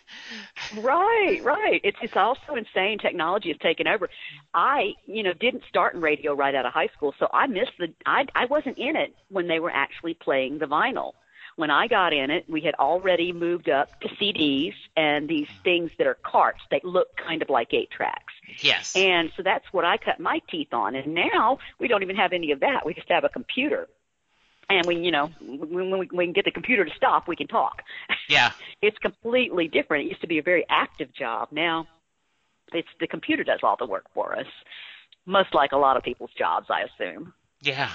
right 0.78 1.40
right 1.44 1.82
it's 1.84 1.98
it's 2.02 2.16
also 2.16 2.56
insane 2.56 2.98
technology 2.98 3.50
has 3.50 3.58
taken 3.60 3.88
over 3.88 4.10
i 4.54 4.94
you 5.06 5.24
know 5.24 5.34
didn't 5.34 5.64
start 5.70 5.94
in 5.94 6.02
radio 6.02 6.34
right 6.34 6.56
out 6.56 6.66
of 6.66 6.74
high 6.74 6.90
school 6.96 7.14
so 7.20 7.28
i 7.34 7.48
missed 7.48 7.74
the 7.80 7.88
i 8.06 8.26
i 8.36 8.46
wasn't 8.46 8.78
in 8.78 8.96
it 8.96 9.16
when 9.30 9.48
they 9.48 9.60
were 9.60 9.72
actually 9.72 10.14
playing 10.14 10.58
the 10.60 10.66
vinyl 10.66 11.14
when 11.56 11.72
I 11.72 11.88
got 11.88 12.12
in 12.12 12.32
it, 12.32 12.46
we 12.50 12.62
had 12.62 12.76
already 12.76 13.32
moved 13.32 13.70
up 13.70 14.02
to 14.02 14.10
CDs 14.10 14.74
and 14.98 15.28
these 15.28 15.48
things 15.64 15.90
that 15.98 16.06
are 16.06 16.18
carts. 16.22 16.60
They 16.70 16.82
look 16.84 17.16
kind 17.16 17.42
of 17.42 17.50
like 17.50 17.74
eight 17.74 17.90
tracks. 17.92 18.34
Yes. 18.60 18.94
And 18.96 19.32
so 19.38 19.44
that's 19.44 19.66
what 19.72 19.86
I 19.86 19.98
cut 19.98 20.20
my 20.20 20.42
teeth 20.50 20.74
on. 20.74 20.96
And 20.96 21.14
now 21.14 21.60
we 21.80 21.88
don't 21.88 22.04
even 22.04 22.18
have 22.18 22.34
any 22.34 22.52
of 22.52 22.60
that. 22.60 22.86
We 22.86 22.94
just 22.94 23.10
have 23.10 23.24
a 23.24 23.30
computer 23.30 23.88
and 24.70 24.86
we, 24.86 24.96
you 24.98 25.12
know, 25.12 25.28
when 25.42 25.98
we, 25.98 26.10
we 26.12 26.26
can 26.26 26.34
get 26.34 26.46
the 26.46 26.52
computer 26.52 26.86
to 26.86 26.92
stop, 26.96 27.28
we 27.28 27.36
can 27.36 27.48
talk. 27.48 27.82
Yeah. 28.30 28.52
it's 28.82 28.98
completely 28.98 29.68
different. 29.68 30.06
It 30.06 30.10
used 30.10 30.22
to 30.22 30.28
be 30.28 30.40
a 30.40 30.44
very 30.44 30.66
active 30.70 31.14
job. 31.14 31.50
Now, 31.52 31.88
it's 32.74 32.88
the 33.00 33.08
computer 33.08 33.44
does 33.44 33.60
all 33.64 33.76
the 33.78 33.86
work 33.86 34.06
for 34.14 34.38
us. 34.38 34.48
Much 35.26 35.48
like 35.54 35.72
a 35.72 35.78
lot 35.78 35.98
of 35.98 36.04
people's 36.04 36.32
jobs, 36.38 36.68
I 36.70 36.82
assume. 36.82 37.34
Yeah. 37.62 37.90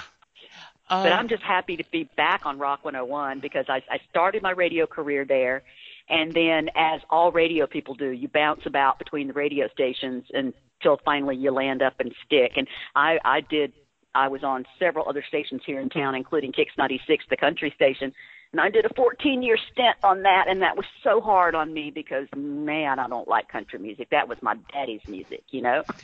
Um, 0.89 1.03
but 1.03 1.13
I'm 1.13 1.29
just 1.29 1.43
happy 1.43 1.77
to 1.77 1.83
be 1.91 2.09
back 2.17 2.45
on 2.45 2.59
Rock 2.59 2.83
101 2.83 3.39
because 3.39 3.65
I, 3.69 3.81
I 3.89 3.99
started 4.09 4.43
my 4.43 4.51
radio 4.51 4.85
career 4.85 5.23
there, 5.23 5.63
and 6.09 6.33
then 6.33 6.69
as 6.75 6.99
all 7.09 7.31
radio 7.31 7.65
people 7.65 7.95
do, 7.95 8.09
you 8.09 8.27
bounce 8.27 8.65
about 8.65 8.99
between 8.99 9.27
the 9.27 9.33
radio 9.33 9.69
stations 9.69 10.25
until 10.33 10.99
finally 11.05 11.37
you 11.37 11.51
land 11.51 11.81
up 11.81 11.93
and 11.99 12.13
stick. 12.25 12.53
And 12.57 12.67
I, 12.93 13.19
I 13.23 13.39
did 13.39 13.71
I 14.13 14.27
was 14.27 14.43
on 14.43 14.65
several 14.79 15.07
other 15.07 15.23
stations 15.27 15.61
here 15.65 15.79
in 15.79 15.89
town, 15.89 16.15
including 16.15 16.51
Kix 16.51 16.67
96, 16.77 17.25
the 17.29 17.37
country 17.37 17.71
station. 17.75 18.13
And 18.51 18.59
I 18.59 18.69
did 18.69 18.85
a 18.85 18.93
14 18.93 19.41
year 19.41 19.57
stint 19.71 19.95
on 20.03 20.23
that, 20.23 20.45
and 20.49 20.61
that 20.61 20.75
was 20.75 20.85
so 21.03 21.21
hard 21.21 21.55
on 21.55 21.73
me 21.73 21.89
because, 21.89 22.27
man, 22.35 22.99
I 22.99 23.07
don't 23.07 23.27
like 23.27 23.47
country 23.47 23.79
music. 23.79 24.09
That 24.09 24.27
was 24.27 24.37
my 24.41 24.55
daddy's 24.73 25.07
music, 25.07 25.43
you 25.51 25.61
know? 25.61 25.83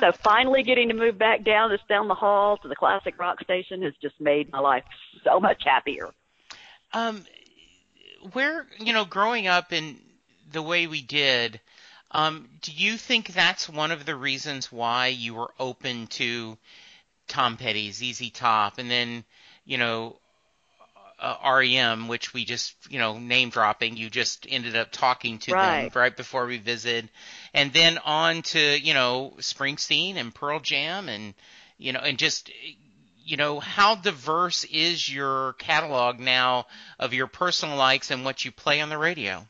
so 0.00 0.12
finally 0.12 0.64
getting 0.64 0.88
to 0.88 0.94
move 0.94 1.18
back 1.18 1.44
down, 1.44 1.70
just 1.70 1.86
down 1.86 2.08
the 2.08 2.14
hall 2.14 2.56
to 2.58 2.68
the 2.68 2.74
classic 2.74 3.20
rock 3.20 3.40
station 3.40 3.82
has 3.82 3.94
just 4.02 4.20
made 4.20 4.50
my 4.50 4.58
life 4.58 4.82
so 5.22 5.38
much 5.38 5.62
happier. 5.64 6.10
Um, 6.92 7.24
where, 8.32 8.66
you 8.80 8.92
know, 8.92 9.04
growing 9.04 9.46
up 9.46 9.72
in 9.72 10.00
the 10.50 10.62
way 10.62 10.88
we 10.88 11.02
did, 11.02 11.60
um, 12.12 12.48
do 12.60 12.72
you 12.72 12.96
think 12.96 13.28
that's 13.28 13.68
one 13.68 13.90
of 13.90 14.04
the 14.04 14.14
reasons 14.14 14.70
why 14.70 15.08
you 15.08 15.34
were 15.34 15.50
open 15.58 16.06
to 16.08 16.58
Tom 17.26 17.56
Petty's 17.56 17.96
ZZ 17.96 18.30
Top, 18.30 18.78
and 18.78 18.90
then 18.90 19.24
you 19.64 19.78
know 19.78 20.16
uh, 21.18 21.36
REM, 21.58 22.08
which 22.08 22.34
we 22.34 22.44
just 22.44 22.74
you 22.90 22.98
know 22.98 23.18
name 23.18 23.48
dropping, 23.48 23.96
you 23.96 24.10
just 24.10 24.46
ended 24.50 24.76
up 24.76 24.90
talking 24.92 25.38
to 25.38 25.52
right. 25.52 25.92
them 25.92 26.00
right 26.00 26.16
before 26.16 26.46
we 26.46 26.58
visited, 26.58 27.08
and 27.54 27.72
then 27.72 27.98
on 27.98 28.42
to 28.42 28.60
you 28.60 28.92
know 28.92 29.34
Springsteen 29.38 30.16
and 30.16 30.34
Pearl 30.34 30.60
Jam, 30.60 31.08
and 31.08 31.32
you 31.78 31.92
know 31.92 32.00
and 32.00 32.18
just 32.18 32.50
you 33.24 33.38
know 33.38 33.60
how 33.60 33.94
diverse 33.94 34.64
is 34.64 35.08
your 35.08 35.54
catalog 35.54 36.18
now 36.18 36.66
of 36.98 37.14
your 37.14 37.26
personal 37.26 37.76
likes 37.76 38.10
and 38.10 38.24
what 38.24 38.44
you 38.44 38.50
play 38.50 38.82
on 38.82 38.90
the 38.90 38.98
radio? 38.98 39.46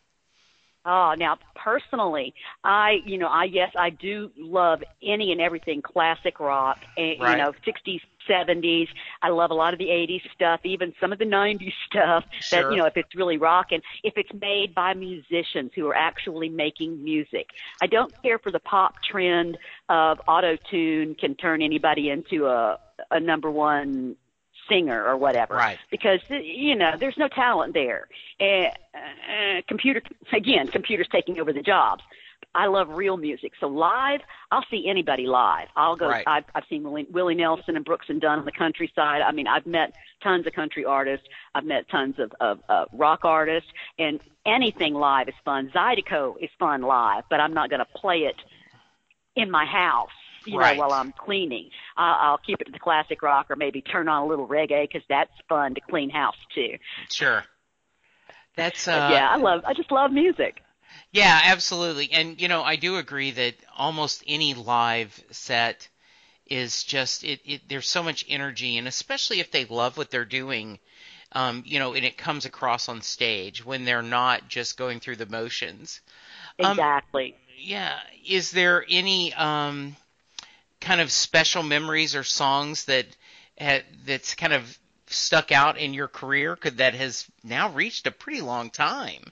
Oh, 0.85 1.15
now 1.17 1.39
personally, 1.55 2.35
I, 2.65 2.97
you 3.05 3.17
know, 3.17 3.29
I 3.29 3.45
yes, 3.45 3.71
I 3.79 3.91
do 3.91 4.33
love 4.37 4.83
any 5.01 5.31
and 5.31 5.41
everything 5.41 5.81
classic 5.81 6.41
rock, 6.41 6.79
eh, 6.99 7.12
and, 7.12 7.21
right. 7.21 7.39
you 7.39 7.45
know, 7.45 7.53
60s, 7.65 8.01
70s. 8.29 8.89
I 9.23 9.29
love 9.29 9.53
a 9.53 9.55
lot 9.55 9.73
of 9.73 9.79
the 9.79 9.87
80s 9.87 10.23
stuff, 10.35 10.61
even 10.65 10.93
some 11.01 11.12
of 11.12 11.21
the 11.21 11.25
90s 11.25 11.73
stuff. 11.87 12.25
Sure. 12.41 12.62
That 12.62 12.73
you 12.73 12.79
know, 12.79 12.87
if 12.87 12.97
it's 12.97 13.15
really 13.15 13.37
rock 13.37 13.67
and 13.71 13.83
if 14.03 14.15
it's 14.17 14.33
made 14.41 14.75
by 14.75 14.95
musicians 14.95 15.71
who 15.77 15.87
are 15.87 15.95
actually 15.95 16.49
making 16.49 17.03
music. 17.03 17.47
I 17.81 17.87
don't 17.87 18.12
care 18.23 18.39
for 18.41 18.51
the 18.51 18.61
pop 18.61 18.95
trend 19.09 19.59
of 19.89 20.19
auto 20.27 20.57
tune 20.69 21.15
can 21.15 21.37
turn 21.37 21.62
anybody 21.62 22.11
into 22.11 22.47
a 22.47 22.79
a 23.11 23.21
number 23.21 23.51
one 23.51 24.17
singer 24.73 25.05
or 25.05 25.17
whatever. 25.17 25.55
Right. 25.55 25.79
Because 25.91 26.21
you 26.29 26.75
know, 26.75 26.93
there's 26.99 27.19
no 27.19 27.29
talent 27.29 27.75
there. 27.75 28.09
And 28.41 28.73
uh, 28.95 29.62
computer 29.69 30.02
again, 30.33 30.69
computers 30.69 31.09
taking 31.11 31.38
over 31.41 31.52
the 31.52 31.62
jobs. 31.62 32.02
I 32.55 32.67
love 32.67 32.91
real 32.91 33.17
music. 33.17 33.52
So 33.59 33.67
live, 33.67 34.21
I'll 34.50 34.64
see 34.71 34.87
anybody 34.87 35.26
live. 35.26 35.69
I'll 35.75 35.97
go. 35.97 36.09
Right. 36.09 36.25
I've, 36.26 36.45
I've 36.55 36.64
seen 36.69 36.83
Willie, 36.83 37.07
Willie 37.11 37.35
Nelson 37.35 37.76
and 37.76 37.85
Brooks 37.85 38.07
and 38.09 38.21
Dunn 38.21 38.41
on 38.41 38.45
the 38.45 38.52
countryside. 38.52 39.23
I 39.23 39.33
mean, 39.33 39.47
I've 39.47 39.64
met 39.64 39.95
tons 40.23 40.47
of 40.47 40.52
country 40.52 40.85
artists. 40.85 41.26
I've 41.55 41.64
met 41.64 41.88
tons 41.88 42.19
of, 42.19 42.33
of 42.41 42.59
uh, 42.69 42.85
rock 42.93 43.21
artists, 43.25 43.71
and 43.99 44.21
anything 44.45 44.93
live 44.93 45.29
is 45.29 45.35
fun. 45.47 45.71
Zydeco 45.75 46.35
is 46.43 46.50
fun 46.59 46.83
live, 46.83 47.25
but 47.31 47.41
I'm 47.41 47.55
not 47.55 47.71
going 47.71 47.81
to 47.81 47.99
play 47.99 48.21
it 48.21 48.37
in 49.35 49.50
my 49.50 49.64
house 49.64 50.11
you 50.47 50.59
right. 50.59 50.77
know, 50.77 50.83
while 50.83 50.93
I'm 50.93 51.13
cleaning. 51.13 51.71
Uh, 51.97 52.17
I'll 52.19 52.39
keep 52.39 52.61
it 52.61 52.65
to 52.65 52.73
the 52.73 52.79
classic 52.79 53.23
rock 53.23 53.51
or 53.51 53.57
maybe 53.57 53.81
turn 53.81 54.09
on 54.09 54.23
a 54.23 54.27
little 54.27 54.49
reggae 54.49 54.89
because 54.89 55.03
that's 55.09 55.33
fun 55.49 55.75
to 55.75 55.81
clean 55.81 56.11
house 56.11 56.37
too. 56.55 56.79
Sure. 57.11 57.45
That's 58.57 58.87
uh, 58.87 59.09
yeah, 59.13 59.31
I 59.31 59.37
love. 59.37 59.63
I 59.67 59.73
just 59.75 59.91
love 59.91 60.13
music. 60.13 60.63
Yeah, 61.11 61.41
absolutely. 61.45 62.11
And 62.13 62.41
you 62.41 62.49
know, 62.49 62.63
I 62.63 62.77
do 62.77 62.97
agree 62.97 63.31
that 63.33 63.55
almost 63.77 64.23
any 64.27 64.55
live 64.55 65.23
set 65.31 65.89
is 66.47 66.85
just 66.85 67.25
it, 67.25 67.41
it 67.45 67.69
there's 67.69 67.89
so 67.89 68.03
much 68.03 68.27
energy 68.29 68.77
and 68.77 68.89
especially 68.89 69.41
if 69.41 69.51
they 69.51 69.65
love 69.65 69.97
what 69.97 70.11
they're 70.11 70.25
doing, 70.25 70.79
um, 71.33 71.63
you 71.67 71.79
know, 71.79 71.95
and 71.95 72.05
it 72.05 72.19
comes 72.19 72.45
across 72.45 72.89
on 72.89 73.01
stage 73.01 73.65
when 73.65 73.85
they're 73.85 74.03
not 74.03 74.49
just 74.49 74.77
going 74.77 75.01
through 75.01 75.17
the 75.17 75.27
motions. 75.27 76.01
Exactly. 76.59 77.33
Um, 77.33 77.39
yeah. 77.59 77.99
Is 78.27 78.51
there 78.51 78.85
any 78.89 79.33
um 79.35 79.97
kind 80.83 81.01
of 81.01 81.11
special 81.11 81.62
memories 81.62 82.15
or 82.15 82.25
songs 82.25 82.85
that 82.87 83.07
had, 83.57 83.85
that's 84.05 84.35
kind 84.35 84.53
of 84.53 84.79
stuck 85.07 85.53
out 85.53 85.79
in 85.79 85.95
your 85.95 86.09
career? 86.09 86.57
Could 86.57 86.79
that 86.79 86.95
has 86.95 87.27
now 87.43 87.71
reached 87.71 88.07
a 88.07 88.11
pretty 88.11 88.41
long 88.41 88.71
time. 88.71 89.23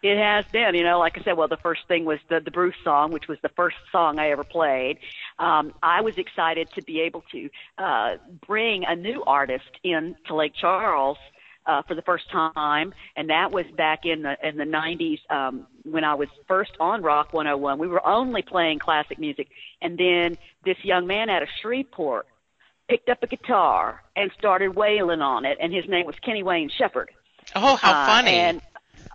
It 0.00 0.16
has 0.16 0.44
been 0.52 0.76
you 0.76 0.84
know 0.84 1.00
like 1.00 1.18
i 1.18 1.24
said 1.24 1.36
well 1.36 1.48
the 1.48 1.56
first 1.56 1.80
thing 1.88 2.04
was 2.04 2.20
the 2.28 2.38
the 2.38 2.52
bruce 2.52 2.76
song 2.84 3.10
which 3.10 3.26
was 3.26 3.36
the 3.42 3.48
first 3.48 3.76
song 3.90 4.20
i 4.20 4.30
ever 4.30 4.44
played. 4.44 4.98
Um 5.40 5.74
i 5.82 6.02
was 6.02 6.16
excited 6.18 6.68
to 6.76 6.82
be 6.82 7.00
able 7.00 7.24
to 7.32 7.50
uh 7.78 8.16
bring 8.46 8.84
a 8.84 8.94
new 8.94 9.24
artist 9.24 9.70
in 9.82 10.14
to 10.26 10.36
lake 10.36 10.52
charles 10.54 11.18
uh, 11.68 11.82
for 11.82 11.94
the 11.94 12.02
first 12.02 12.28
time, 12.30 12.94
and 13.14 13.28
that 13.28 13.52
was 13.52 13.66
back 13.76 14.00
in 14.04 14.22
the 14.22 14.36
in 14.42 14.56
the 14.56 14.64
90s 14.64 15.18
um, 15.30 15.66
when 15.84 16.02
I 16.02 16.14
was 16.14 16.28
first 16.48 16.72
on 16.80 17.02
Rock 17.02 17.32
101. 17.32 17.78
We 17.78 17.86
were 17.86 18.04
only 18.04 18.42
playing 18.42 18.78
classic 18.78 19.18
music, 19.18 19.48
and 19.82 19.98
then 19.98 20.38
this 20.64 20.78
young 20.82 21.06
man 21.06 21.28
out 21.28 21.42
of 21.42 21.48
Shreveport 21.60 22.26
picked 22.88 23.10
up 23.10 23.22
a 23.22 23.26
guitar 23.26 24.02
and 24.16 24.30
started 24.38 24.74
wailing 24.74 25.20
on 25.20 25.44
it, 25.44 25.58
and 25.60 25.72
his 25.72 25.84
name 25.88 26.06
was 26.06 26.16
Kenny 26.24 26.42
Wayne 26.42 26.70
Shepherd. 26.76 27.10
Oh, 27.54 27.76
how 27.76 27.92
uh, 27.92 28.06
funny! 28.06 28.30
And 28.30 28.62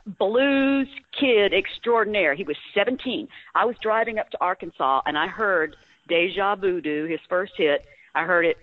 blues 0.05 0.88
kid 1.19 1.53
extraordinaire. 1.53 2.36
He 2.36 2.43
was 2.43 2.57
17. 2.75 3.27
I 3.55 3.65
was 3.65 3.75
driving 3.81 4.19
up 4.19 4.29
to 4.29 4.38
Arkansas, 4.39 5.01
and 5.07 5.17
I 5.17 5.27
heard 5.27 5.75
Deja 6.07 6.55
Voodoo, 6.55 7.07
his 7.07 7.19
first 7.27 7.53
hit. 7.57 7.86
I 8.13 8.25
heard 8.25 8.45
it 8.45 8.57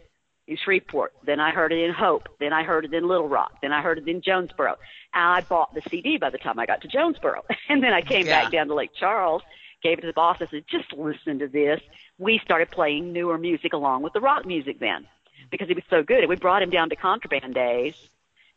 in 0.51 0.59
Shreveport. 0.65 1.13
Then 1.25 1.41
I 1.41 1.51
heard 1.53 1.73
it 1.73 1.79
in 1.83 1.93
Hope. 1.93 2.29
Then 2.41 2.53
I 2.53 2.63
heard 2.65 2.85
it 2.85 2.93
in 2.93 3.07
Little 3.09 3.29
Rock. 3.29 3.53
Then 3.63 3.73
I 3.73 3.81
heard 3.83 3.99
it 3.99 4.09
in 4.09 4.21
Jonesboro. 4.21 4.77
I 5.15 5.41
bought 5.49 5.73
the 5.75 5.83
CD 5.91 6.19
by 6.19 6.31
the 6.31 6.39
time 6.39 6.59
I 6.59 6.67
got 6.67 6.83
to 6.83 6.89
Jonesboro. 6.89 7.43
And 7.69 7.83
then 7.83 7.93
I 7.93 8.03
came 8.03 8.27
Yeah. 8.27 8.43
back 8.43 8.53
down 8.53 8.67
to 8.69 8.75
Lake 8.75 8.91
Charles, 8.99 9.43
gave 9.83 9.99
it 9.99 10.01
to 10.03 10.07
the 10.09 10.13
boss. 10.13 10.37
I 10.41 10.47
said, 10.51 10.65
just 10.69 10.93
listen 10.93 11.39
to 11.39 11.49
this. 11.49 11.81
We 12.19 12.41
started 12.45 12.71
playing 12.71 13.13
newer 13.13 13.39
music 13.39 13.73
along 13.73 14.03
with 14.03 14.13
the 14.13 14.21
rock 14.21 14.45
music 14.45 14.79
then. 14.81 15.07
because 15.51 15.69
he 15.69 15.75
was 15.75 15.85
so 15.89 16.03
good. 16.03 16.21
And 16.21 16.29
we 16.29 16.37
brought 16.37 16.63
him 16.63 16.71
down 16.71 16.91
to 16.91 16.97
Contraband 16.97 17.55
Days 17.55 17.95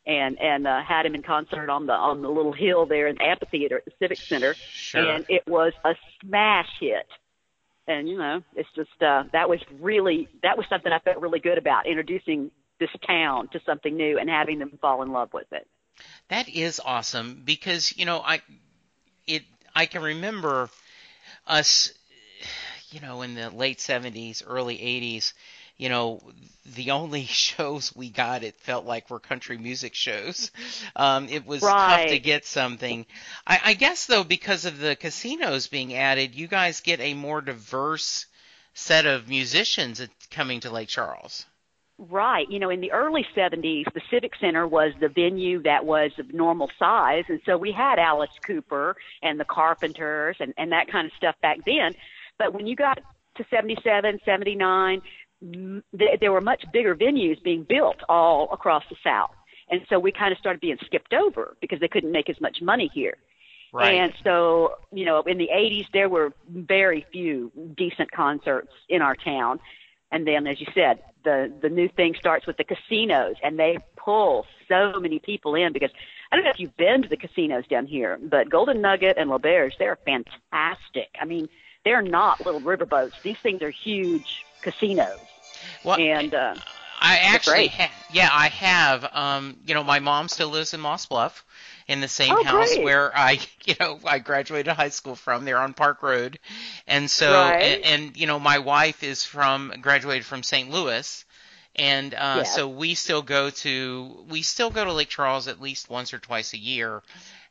and 0.06 0.38
and 0.40 0.68
uh, 0.68 0.82
had 0.82 1.06
him 1.06 1.16
in 1.16 1.24
concert 1.24 1.70
on 1.70 1.86
the 1.86 1.94
on 1.94 2.22
the 2.22 2.28
little 2.30 2.52
hill 2.52 2.86
there 2.86 3.08
in 3.08 3.16
the 3.16 3.24
amphitheater 3.24 3.78
at 3.78 3.86
the 3.86 3.92
Civic 4.00 4.20
Center, 4.28 4.54
Sure. 4.74 5.02
and 5.16 5.26
it 5.30 5.44
was 5.48 5.72
a 5.86 5.94
smash 6.22 6.68
hit. 6.82 7.08
And 7.88 8.08
you 8.08 8.18
know, 8.18 8.42
it's 8.56 8.70
just 8.76 9.02
uh, 9.02 9.24
that 9.34 9.50
was 9.50 9.60
really 9.80 10.30
that 10.42 10.58
was 10.58 10.66
something 10.70 10.92
I 10.92 11.00
felt 11.00 11.18
really 11.18 11.40
good 11.40 11.58
about 11.58 11.86
introducing 11.86 12.52
this 12.80 12.90
town 13.06 13.50
to 13.50 13.60
something 13.66 13.96
new 13.96 14.18
and 14.18 14.30
having 14.30 14.60
them 14.60 14.78
fall 14.82 15.02
in 15.04 15.12
love 15.12 15.34
with 15.34 15.52
it. 15.52 15.68
That 16.30 16.50
is 16.50 16.82
awesome 16.84 17.42
because 17.46 17.96
you 17.98 18.06
know 18.06 18.20
I 18.20 18.42
it 19.28 19.44
I 19.76 19.86
can 19.86 20.02
remember 20.02 20.70
us 21.46 21.92
you 22.90 23.02
know 23.02 23.22
in 23.22 23.36
the 23.36 23.50
late 23.50 23.80
70s 23.80 24.44
early 24.46 24.78
80s 24.78 25.34
you 25.78 25.90
know 25.90 26.22
the 26.76 26.92
only 26.92 27.26
shows 27.26 27.96
we 27.96 28.10
got 28.10 28.44
it 28.44 28.56
felt 28.60 28.86
like 28.86 29.10
were 29.10 29.20
country 29.20 29.58
music 29.58 29.96
shows 29.96 30.52
um 30.96 31.28
it 31.30 31.46
was 31.46 31.62
tough 31.62 32.08
to 32.08 32.20
get 32.20 32.46
something 32.46 33.06
I, 33.46 33.60
I 33.66 33.74
guess 33.74 34.06
though 34.06 34.24
because 34.24 34.66
of 34.66 34.80
the 34.80 34.96
casinos 34.96 35.68
being 35.68 35.94
added 35.94 36.36
you 36.36 36.48
guys 36.48 36.82
get 36.82 37.00
a 37.00 37.14
more 37.14 37.42
diverse 37.42 38.26
set 38.74 39.06
of 39.06 39.30
musicians 39.30 40.02
coming 40.32 40.62
to 40.62 40.72
Lake 40.72 40.90
Charles 40.90 41.46
Right. 42.00 42.50
You 42.50 42.60
know, 42.60 42.70
in 42.70 42.82
the 42.82 42.92
early 42.92 43.26
70s, 43.36 43.86
the 43.94 44.02
Civic 44.10 44.34
Center 44.42 44.68
was 44.68 44.94
the 45.00 45.10
venue 45.10 45.62
that 45.64 45.86
was 45.86 46.12
of 46.18 46.34
normal 46.34 46.70
size. 46.80 47.26
And 47.30 47.40
so 47.46 47.56
we 47.56 47.72
had 47.72 48.00
Alice 48.00 48.32
Cooper 48.46 48.96
and 49.22 49.40
the 49.40 49.46
Carpenters 49.46 50.36
and, 50.40 50.54
and 50.58 50.72
that 50.72 50.92
kind 50.92 51.06
of 51.06 51.14
stuff 51.16 51.36
back 51.42 51.60
then. 51.66 51.94
But 52.40 52.54
when 52.54 52.66
you 52.66 52.76
got 52.76 53.00
to 53.36 53.46
77, 53.50 54.20
79, 54.26 55.00
mm, 55.00 55.02
th- 55.52 56.20
there 56.20 56.32
were 56.32 56.42
much 56.42 56.64
bigger 56.72 56.96
venues 56.96 57.42
being 57.44 57.64
built 57.64 57.98
all 58.08 58.50
across 58.52 58.84
the 58.90 58.96
South. 59.04 59.32
And 59.70 59.82
so 59.90 60.00
we 60.00 60.12
kind 60.12 60.32
of 60.32 60.38
started 60.38 60.62
being 60.62 60.78
skipped 60.86 61.14
over 61.14 61.56
because 61.62 61.80
they 61.80 61.88
couldn't 61.88 62.12
make 62.12 62.30
as 62.30 62.40
much 62.40 62.62
money 62.62 62.90
here. 62.94 63.18
right 63.72 63.96
And 63.96 64.14
so, 64.24 64.76
you 64.92 65.06
know, 65.06 65.22
in 65.22 65.38
the 65.38 65.50
80s, 65.54 65.88
there 65.92 66.10
were 66.10 66.34
very 66.50 67.06
few 67.12 67.52
decent 67.76 68.12
concerts 68.12 68.72
in 68.90 69.02
our 69.02 69.16
town. 69.16 69.60
And 70.12 70.28
then, 70.28 70.46
as 70.46 70.60
you 70.62 70.68
said, 70.76 71.00
the, 71.24 71.52
the 71.62 71.70
new 71.70 71.88
thing 71.88 72.16
starts 72.20 72.46
with 72.46 72.58
the 72.58 72.64
casinos, 72.64 73.36
and 73.42 73.58
they 73.58 73.80
pull 73.96 74.46
so 74.68 75.00
many 75.00 75.18
people 75.18 75.56
in 75.56 75.74
because 75.74 75.90
I 76.32 76.36
don't 76.36 76.46
know 76.46 76.52
if 76.52 76.60
you've 76.60 76.78
been 76.78 77.02
to 77.02 77.10
the 77.10 77.18
casinos 77.18 77.66
down 77.68 77.88
here, 77.88 78.20
but 78.22 78.50
Golden 78.50 78.82
Nugget 78.82 79.18
and 79.18 79.30
L'Auberge, 79.30 79.78
they're 79.80 79.98
fantastic. 80.06 81.10
I 81.20 81.26
mean, 81.26 81.50
they're 81.84 82.02
not 82.02 82.46
little 82.46 82.62
riverboats. 82.62 83.22
These 83.24 83.38
things 83.38 83.62
are 83.62 83.70
huge 83.70 84.46
casinos. 84.62 85.20
Well, 85.84 85.98
And, 86.00 86.34
uh, 86.34 86.56
I 87.02 87.18
actually, 87.18 87.68
ha- 87.68 87.92
yeah, 88.12 88.30
I 88.32 88.48
have. 88.48 89.06
Um, 89.14 89.58
you 89.66 89.74
know, 89.74 89.84
my 89.84 90.00
mom 90.00 90.30
still 90.30 90.50
lives 90.50 90.74
in 90.74 90.80
Moss 90.80 91.06
Bluff, 91.06 91.44
in 91.88 92.00
the 92.00 92.08
same 92.08 92.34
Oh, 92.34 92.44
house 92.44 92.70
great. 92.70 92.84
where 92.86 93.12
I, 93.16 93.40
you 93.66 93.76
know, 93.80 94.00
I 94.06 94.20
graduated 94.20 94.74
high 94.74 94.90
school 94.90 95.16
from. 95.16 95.44
There 95.44 95.58
on 95.58 95.74
Park 95.74 96.02
Road, 96.02 96.40
and 96.88 97.10
so, 97.10 97.34
Right. 97.34 97.62
and, 97.62 97.84
and 97.84 98.18
you 98.18 98.26
know, 98.28 98.40
my 98.40 98.60
wife 98.60 99.04
is 99.04 99.26
from 99.26 99.74
graduated 99.82 100.26
from 100.26 100.44
St. 100.44 100.70
Louis, 100.70 101.26
and 101.76 102.14
uh, 102.14 102.38
Yeah. 102.38 102.44
so 102.44 102.70
we 102.70 102.94
still 102.96 103.22
go 103.22 103.50
to 103.50 104.26
we 104.30 104.42
still 104.42 104.70
go 104.70 104.86
to 104.86 104.94
Lake 104.94 105.10
Charles 105.10 105.48
at 105.50 105.60
least 105.60 105.90
once 105.90 106.14
or 106.14 106.20
twice 106.20 106.54
a 106.54 106.58
year, 106.58 107.02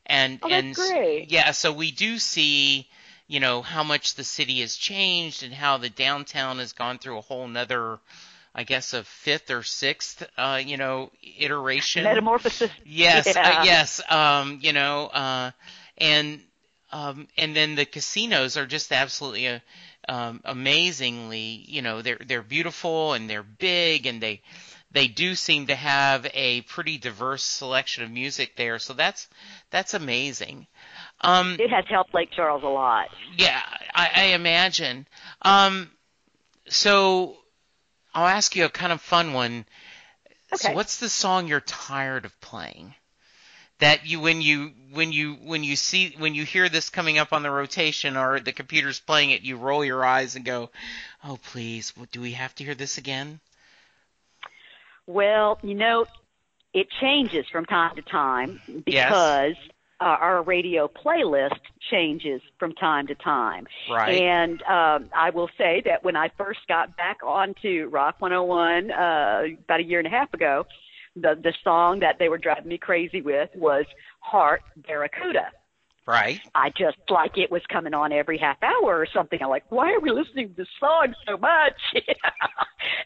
and 0.07 0.39
Oh, 0.41 0.49
and 0.49 0.73
great. 0.75 1.29
yeah, 1.29 1.51
so 1.51 1.71
we 1.71 1.91
do 1.91 2.17
see. 2.17 2.87
You 3.33 3.39
know 3.39 3.61
how 3.61 3.83
much 3.83 4.15
the 4.15 4.23
city 4.23 4.61
has 4.61 4.75
changed 4.75 5.43
and 5.43 5.53
how 5.53 5.77
the 5.77 5.89
downtown 5.89 6.59
has 6.59 6.73
gone 6.73 6.97
through 6.99 7.17
a 7.17 7.21
whole 7.21 7.47
nother 7.47 7.99
I 8.55 8.63
guess 8.63 8.93
a 8.93 9.03
fifth 9.03 9.49
or 9.51 9.63
sixth, 9.63 10.23
uh, 10.37 10.61
you 10.63 10.77
know, 10.77 11.11
iteration. 11.39 12.03
Metamorphosis. 12.03 12.71
Yes, 12.85 13.35
Yeah. 13.35 13.41
uh, 13.43 13.51
yes, 13.63 14.01
um, 14.09 14.59
you 14.61 14.73
know, 14.73 15.07
uh, 15.07 15.51
and 15.97 16.41
um, 16.91 17.27
and 17.37 17.55
then 17.55 17.75
the 17.75 17.85
casinos 17.85 18.57
are 18.57 18.67
just 18.67 18.91
absolutely 18.91 19.47
uh, 19.47 19.59
um, 20.07 20.41
amazingly, 20.45 21.65
you 21.67 21.81
know, 21.81 22.01
they're 22.01 22.19
they're 22.25 22.43
beautiful 22.43 23.13
and 23.13 23.29
they're 23.29 23.43
big 23.43 24.05
and 24.05 24.21
they 24.21 24.41
they 24.91 25.07
do 25.07 25.35
seem 25.35 25.67
to 25.67 25.75
have 25.75 26.27
a 26.33 26.61
pretty 26.61 26.97
diverse 26.97 27.43
selection 27.43 28.03
of 28.03 28.11
music 28.11 28.55
there. 28.55 28.79
So 28.79 28.93
that's 28.93 29.27
that's 29.71 29.93
amazing. 29.95 30.67
Um, 31.23 31.57
It 31.59 31.69
has 31.69 31.85
helped 31.89 32.13
Lake 32.13 32.29
Charles 32.35 32.63
a 32.63 32.67
lot. 32.67 33.09
yeah, 33.37 33.61
I, 33.95 34.09
I 34.15 34.23
imagine. 34.33 35.07
Um, 35.41 35.89
so 36.67 37.37
I'll 38.13 38.27
ask 38.27 38.55
you 38.55 38.65
a 38.65 38.69
kind 38.69 38.91
of 38.91 39.01
fun 39.01 39.33
one. 39.33 39.65
Okay. 40.53 40.57
So 40.57 40.73
what's 40.73 40.97
the 40.97 41.09
song 41.09 41.47
you're 41.47 41.61
tired 41.61 42.25
of 42.25 42.39
playing? 42.41 42.93
That 43.79 44.05
you 44.05 44.19
when 44.19 44.41
you 44.41 44.71
when 44.91 45.11
you 45.11 45.33
when 45.33 45.63
you 45.63 45.75
see 45.75 46.13
when 46.17 46.35
you 46.35 46.45
hear 46.45 46.69
this 46.69 46.89
coming 46.89 47.17
up 47.17 47.33
on 47.33 47.41
the 47.41 47.51
rotation 47.51 48.15
or 48.15 48.39
the 48.39 48.53
computer's 48.53 48.99
playing 48.99 49.31
it, 49.31 49.41
you 49.41 49.57
roll 49.57 49.83
your 49.83 50.05
eyes 50.05 50.35
and 50.35 50.45
go, 50.45 50.69
"Oh, 51.23 51.37
please, 51.51 51.91
do 52.11 52.21
we 52.21 52.33
have 52.33 52.53
to 52.55 52.63
hear 52.63 52.75
this 52.75 52.97
again?" 52.97 53.39
Well, 55.07 55.59
you 55.63 55.73
know, 55.73 56.05
it 56.73 56.87
changes 57.01 57.45
from 57.51 57.65
time 57.65 57.95
to 57.95 58.01
time 58.03 58.61
Yes. 58.85 59.55
Uh, 60.03 60.17
our 60.19 60.43
radio 60.43 60.89
playlist 60.89 61.59
changes 61.89 62.41
from 62.59 62.73
time 62.73 63.07
to 63.07 63.15
time. 63.15 63.65
Right. 63.89 64.21
And 64.21 64.61
um, 64.63 65.09
I 65.15 65.29
will 65.33 65.49
say 65.57 65.81
that 65.85 66.03
when 66.03 66.17
I 66.17 66.29
first 66.37 66.59
got 66.67 66.97
back 66.97 67.19
onto 67.25 67.87
Rock 67.89 68.15
101 68.19 68.91
uh, 68.91 69.43
about 69.63 69.79
a 69.79 69.83
year 69.83 69.99
and 69.99 70.07
a 70.07 70.11
half 70.11 70.33
ago, 70.33 70.65
the 71.15 71.39
the 71.41 71.53
song 71.63 71.99
that 71.99 72.17
they 72.19 72.27
were 72.27 72.37
driving 72.37 72.67
me 72.67 72.77
crazy 72.77 73.21
with 73.21 73.49
was 73.55 73.85
Heart 74.19 74.63
Barracuda. 74.75 75.51
Right. 76.05 76.41
I 76.53 76.69
just 76.69 76.97
like 77.09 77.37
it 77.37 77.49
was 77.49 77.61
coming 77.71 77.93
on 77.93 78.11
every 78.11 78.37
half 78.37 78.57
hour 78.61 78.99
or 78.99 79.07
something. 79.13 79.39
I'm 79.41 79.49
like, 79.49 79.63
why 79.69 79.93
are 79.93 80.01
we 80.01 80.11
listening 80.11 80.49
to 80.49 80.55
this 80.55 80.67
song 80.79 81.13
so 81.25 81.37
much? 81.37 81.79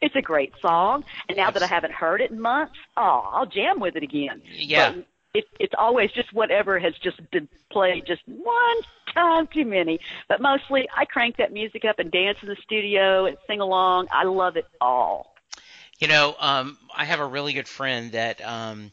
it's 0.01 0.15
a 0.15 0.21
great 0.21 0.53
song, 0.61 1.03
and 1.29 1.37
now 1.37 1.51
that 1.51 1.61
I 1.61 1.67
haven't 1.67 1.93
heard 1.93 2.21
it 2.21 2.31
in 2.31 2.41
months, 2.41 2.73
oh, 2.95 3.29
I'll 3.31 3.45
jam 3.45 3.79
with 3.79 3.95
it 3.97 4.03
again. 4.03 4.41
Yeah. 4.51 4.93
But 4.93 5.05
it, 5.33 5.45
it's 5.59 5.73
always 5.77 6.11
just 6.11 6.33
whatever 6.33 6.79
has 6.79 6.93
just 6.95 7.19
been 7.31 7.47
played 7.71 8.05
just 8.05 8.21
one 8.27 8.77
time 9.13 9.47
too 9.47 9.65
many. 9.65 9.99
But 10.27 10.41
mostly, 10.41 10.87
I 10.95 11.05
crank 11.05 11.37
that 11.37 11.51
music 11.51 11.85
up 11.85 11.99
and 11.99 12.11
dance 12.11 12.37
in 12.41 12.49
the 12.49 12.57
studio 12.63 13.25
and 13.25 13.37
sing 13.47 13.59
along. 13.59 14.07
I 14.11 14.23
love 14.23 14.57
it 14.57 14.65
all. 14.79 15.33
You 15.99 16.07
know, 16.07 16.35
um, 16.39 16.77
I 16.95 17.05
have 17.05 17.19
a 17.19 17.25
really 17.25 17.53
good 17.53 17.67
friend 17.67 18.11
that 18.11 18.45
um, 18.45 18.91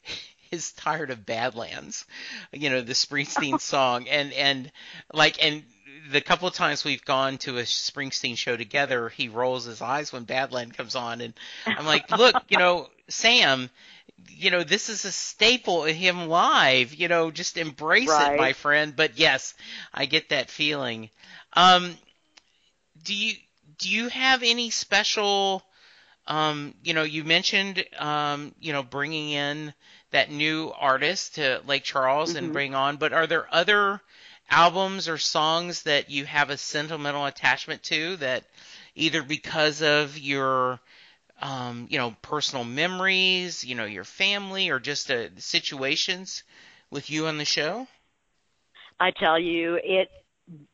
is 0.50 0.72
tired 0.72 1.10
of 1.10 1.26
Badlands. 1.26 2.04
You 2.52 2.70
know, 2.70 2.80
the 2.80 2.92
Springsteen 2.92 3.60
song, 3.60 4.08
and 4.08 4.32
and 4.32 4.72
like 5.12 5.44
and 5.44 5.64
the 6.10 6.20
couple 6.20 6.46
of 6.46 6.54
times 6.54 6.84
we've 6.84 7.04
gone 7.04 7.38
to 7.38 7.58
a 7.58 7.62
Springsteen 7.62 8.36
show 8.36 8.56
together, 8.56 9.08
he 9.08 9.28
rolls 9.28 9.64
his 9.64 9.80
eyes 9.80 10.12
when 10.12 10.26
Badland 10.26 10.76
comes 10.76 10.94
on, 10.94 11.20
and 11.20 11.34
I'm 11.66 11.86
like, 11.86 12.10
look, 12.10 12.36
you 12.48 12.58
know, 12.58 12.88
Sam. 13.08 13.70
You 14.28 14.50
know, 14.50 14.62
this 14.62 14.88
is 14.88 15.04
a 15.04 15.12
staple 15.12 15.84
of 15.84 15.94
him 15.94 16.28
live. 16.28 16.94
You 16.94 17.08
know, 17.08 17.30
just 17.30 17.56
embrace 17.56 18.20
it, 18.20 18.34
my 18.34 18.52
friend. 18.52 18.94
But 18.94 19.18
yes, 19.18 19.54
I 19.92 20.06
get 20.06 20.30
that 20.30 20.50
feeling. 20.50 21.10
Um, 21.54 21.96
do 23.02 23.14
you 23.14 23.34
do 23.78 23.88
you 23.90 24.08
have 24.08 24.42
any 24.42 24.70
special 24.70 25.62
um, 26.26 26.74
you 26.84 26.94
know, 26.94 27.02
you 27.02 27.24
mentioned, 27.24 27.84
um, 27.98 28.54
you 28.60 28.72
know, 28.72 28.82
bringing 28.82 29.30
in 29.30 29.74
that 30.10 30.30
new 30.30 30.72
artist 30.78 31.36
to 31.36 31.60
Lake 31.66 31.84
Charles 31.84 32.34
and 32.34 32.48
Mhm. 32.48 32.52
bring 32.52 32.74
on, 32.74 32.96
but 32.96 33.12
are 33.12 33.26
there 33.26 33.46
other 33.52 34.00
albums 34.50 35.08
or 35.08 35.18
songs 35.18 35.82
that 35.84 36.10
you 36.10 36.24
have 36.26 36.50
a 36.50 36.56
sentimental 36.58 37.26
attachment 37.26 37.82
to 37.84 38.16
that 38.16 38.44
either 38.94 39.22
because 39.22 39.82
of 39.82 40.18
your, 40.18 40.80
um, 41.40 41.86
you 41.90 41.98
know, 41.98 42.16
personal 42.22 42.64
memories, 42.64 43.64
you 43.64 43.74
know, 43.74 43.84
your 43.84 44.04
family 44.04 44.70
or 44.70 44.78
just 44.80 45.10
uh, 45.10 45.28
situations 45.38 46.42
with 46.90 47.10
you 47.10 47.26
on 47.26 47.38
the 47.38 47.44
show? 47.44 47.86
I 49.00 49.10
tell 49.10 49.38
you, 49.38 49.78
it. 49.82 50.10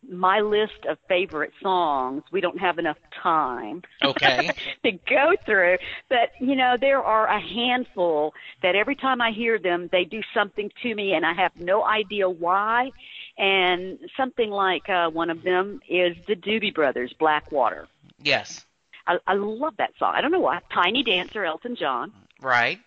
My 0.09 0.41
list 0.41 0.85
of 0.89 0.99
favorite 1.09 1.53
songs. 1.63 2.23
We 2.33 2.41
don't 2.41 2.59
have 2.59 2.79
enough 2.79 2.99
time. 3.23 3.83
Okay. 4.03 4.55
to 4.85 4.93
go 5.09 5.33
through. 5.47 5.79
But 6.09 6.31
you 6.41 6.57
know, 6.57 6.77
there 6.81 7.03
are 7.03 7.27
a 7.27 7.41
handful 7.41 8.33
that 8.63 8.75
every 8.75 8.97
time 8.97 9.21
I 9.21 9.31
hear 9.33 9.59
them, 9.59 9.89
they 9.93 10.05
do 10.05 10.21
something 10.35 10.71
to 10.83 10.95
me, 10.95 11.13
and 11.15 11.25
I 11.25 11.33
have 11.35 11.53
no 11.57 11.85
idea 11.85 12.29
why. 12.29 12.93
And 13.39 13.99
something 14.17 14.51
like 14.51 14.89
uh, 14.89 15.11
one 15.11 15.31
of 15.31 15.43
them 15.43 15.81
is 15.89 16.17
the 16.27 16.35
Doobie 16.37 16.75
Brothers, 16.75 17.13
Blackwater. 17.19 17.89
yes. 18.23 18.65
I, 19.07 19.19
I 19.27 19.35
love 19.35 19.77
that 19.79 19.93
song. 19.99 20.13
I 20.15 20.21
don't 20.21 20.33
know 20.33 20.41
why. 20.41 20.61
Tiny 20.73 21.03
Dancer, 21.03 21.45
Elton 21.45 21.77
John. 21.77 22.13
Right. 22.41 22.81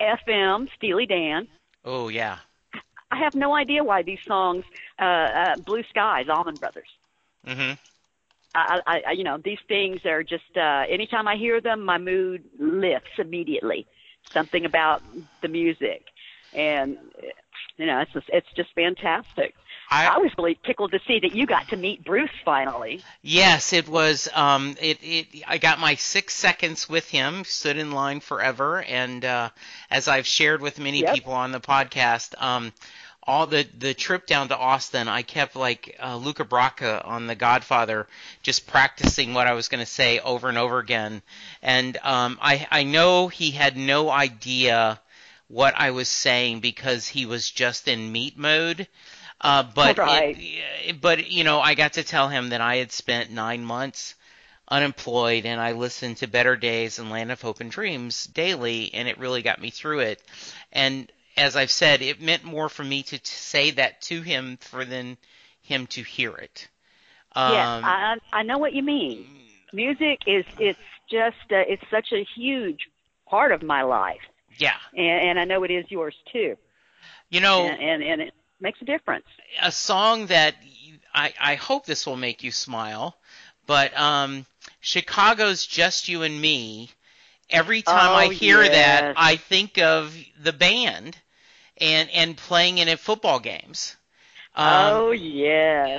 FM, 0.00 0.68
Steely 0.76 1.06
Dan. 1.06 1.48
Oh, 1.84 2.08
yeah. 2.08 2.38
I 3.10 3.18
have 3.18 3.34
no 3.34 3.54
idea 3.54 3.82
why 3.84 4.02
these 4.02 4.22
songs. 4.26 4.64
Uh, 4.98 5.02
uh, 5.04 5.56
Blue 5.56 5.82
Skies, 5.90 6.28
Allman 6.28 6.54
Brothers. 6.54 6.88
Mm-hmm. 7.46 7.72
I, 8.54 9.02
I, 9.06 9.12
you 9.12 9.24
know, 9.24 9.38
these 9.38 9.58
things 9.68 10.04
are 10.04 10.22
just. 10.22 10.56
Uh, 10.56 10.84
anytime 10.88 11.28
I 11.28 11.36
hear 11.36 11.60
them, 11.60 11.84
my 11.84 11.98
mood 11.98 12.44
lifts 12.58 13.18
immediately. 13.18 13.86
Something 14.32 14.64
about 14.64 15.02
the 15.40 15.48
music, 15.48 16.06
and 16.52 16.98
you 17.76 17.86
know, 17.86 18.00
it's 18.00 18.12
just, 18.12 18.28
it's 18.32 18.52
just 18.54 18.74
fantastic. 18.74 19.54
I, 19.90 20.06
I, 20.06 20.18
was 20.18 20.30
really 20.38 20.56
tickled 20.64 20.92
to 20.92 21.00
see 21.06 21.18
that 21.18 21.34
you 21.34 21.46
got 21.46 21.68
to 21.68 21.76
meet 21.76 22.04
Bruce 22.04 22.30
finally. 22.44 23.02
Yes, 23.22 23.72
it 23.72 23.88
was. 23.88 24.28
Um, 24.32 24.76
it, 24.80 24.98
it. 25.02 25.26
I 25.48 25.58
got 25.58 25.80
my 25.80 25.96
six 25.96 26.34
seconds 26.34 26.88
with 26.88 27.08
him. 27.08 27.44
Stood 27.44 27.76
in 27.76 27.90
line 27.90 28.20
forever, 28.20 28.82
and 28.82 29.24
uh, 29.24 29.50
as 29.90 30.06
I've 30.06 30.26
shared 30.26 30.62
with 30.62 30.78
many 30.78 31.00
yep. 31.00 31.14
people 31.14 31.32
on 31.32 31.50
the 31.50 31.60
podcast, 31.60 32.40
um, 32.40 32.72
all 33.24 33.48
the 33.48 33.66
the 33.78 33.92
trip 33.92 34.26
down 34.26 34.48
to 34.48 34.56
Austin, 34.56 35.08
I 35.08 35.22
kept 35.22 35.56
like 35.56 35.96
uh, 36.00 36.16
Luca 36.16 36.44
Bracca 36.44 37.06
on 37.06 37.26
The 37.26 37.34
Godfather, 37.34 38.06
just 38.42 38.68
practicing 38.68 39.34
what 39.34 39.48
I 39.48 39.54
was 39.54 39.66
going 39.66 39.84
to 39.84 39.90
say 39.90 40.20
over 40.20 40.48
and 40.48 40.56
over 40.56 40.78
again. 40.78 41.20
And 41.62 41.96
um, 42.04 42.38
I 42.40 42.66
I 42.70 42.84
know 42.84 43.26
he 43.26 43.50
had 43.50 43.76
no 43.76 44.08
idea 44.08 45.00
what 45.48 45.74
I 45.76 45.90
was 45.90 46.08
saying 46.08 46.60
because 46.60 47.08
he 47.08 47.26
was 47.26 47.50
just 47.50 47.88
in 47.88 48.12
meet 48.12 48.38
mode. 48.38 48.86
Uh, 49.40 49.62
but 49.74 49.96
right. 49.98 50.36
it, 50.38 51.00
but 51.00 51.30
you 51.30 51.44
know, 51.44 51.60
I 51.60 51.74
got 51.74 51.94
to 51.94 52.04
tell 52.04 52.28
him 52.28 52.50
that 52.50 52.60
I 52.60 52.76
had 52.76 52.92
spent 52.92 53.30
nine 53.30 53.64
months 53.64 54.14
unemployed 54.68 55.46
and 55.46 55.60
I 55.60 55.72
listened 55.72 56.18
to 56.18 56.28
Better 56.28 56.56
Days 56.56 56.98
and 56.98 57.10
Land 57.10 57.32
of 57.32 57.40
Hope 57.40 57.60
and 57.60 57.70
Dreams 57.70 58.26
daily, 58.26 58.92
and 58.94 59.08
it 59.08 59.18
really 59.18 59.42
got 59.42 59.60
me 59.60 59.70
through 59.70 60.00
it. 60.00 60.22
And 60.72 61.10
as 61.36 61.56
I've 61.56 61.70
said, 61.70 62.02
it 62.02 62.20
meant 62.20 62.44
more 62.44 62.68
for 62.68 62.84
me 62.84 63.02
to, 63.04 63.18
to 63.18 63.30
say 63.32 63.70
that 63.72 64.02
to 64.02 64.20
him 64.20 64.58
for 64.58 64.84
than 64.84 65.16
him 65.62 65.86
to 65.88 66.02
hear 66.02 66.34
it. 66.36 66.68
Um, 67.34 67.52
yes, 67.54 67.68
I 67.84 68.16
I 68.32 68.42
know 68.42 68.58
what 68.58 68.74
you 68.74 68.82
mean. 68.82 69.26
Music 69.72 70.18
is 70.26 70.44
it's 70.58 70.78
just 71.10 71.36
uh, 71.50 71.64
it's 71.66 71.82
such 71.90 72.12
a 72.12 72.26
huge 72.36 72.88
part 73.28 73.52
of 73.52 73.62
my 73.62 73.82
life. 73.82 74.20
Yeah, 74.58 74.76
and, 74.94 75.30
and 75.30 75.40
I 75.40 75.44
know 75.44 75.62
it 75.64 75.70
is 75.70 75.86
yours 75.88 76.14
too. 76.32 76.56
You 77.30 77.40
know, 77.40 77.66
and, 77.66 77.80
and, 77.80 78.02
and 78.02 78.20
it 78.22 78.34
makes 78.60 78.80
a 78.82 78.84
difference. 78.84 79.26
A 79.62 79.72
song 79.72 80.26
that 80.26 80.54
I 81.14 81.32
I 81.40 81.54
hope 81.56 81.86
this 81.86 82.06
will 82.06 82.16
make 82.16 82.42
you 82.42 82.52
smile, 82.52 83.16
but 83.66 83.96
um, 83.98 84.46
Chicago's 84.80 85.66
"Just 85.66 86.08
You 86.08 86.22
and 86.22 86.40
Me." 86.40 86.90
Every 87.48 87.82
time 87.82 88.10
oh, 88.10 88.30
I 88.30 88.32
hear 88.32 88.62
yes. 88.62 88.72
that, 88.72 89.14
I 89.16 89.34
think 89.34 89.78
of 89.78 90.16
the 90.40 90.52
band 90.52 91.16
and 91.78 92.08
and 92.10 92.36
playing 92.36 92.78
in 92.78 92.88
at 92.88 93.00
football 93.00 93.40
games. 93.40 93.96
Um, 94.54 94.94
oh 94.94 95.10
yeah. 95.10 95.98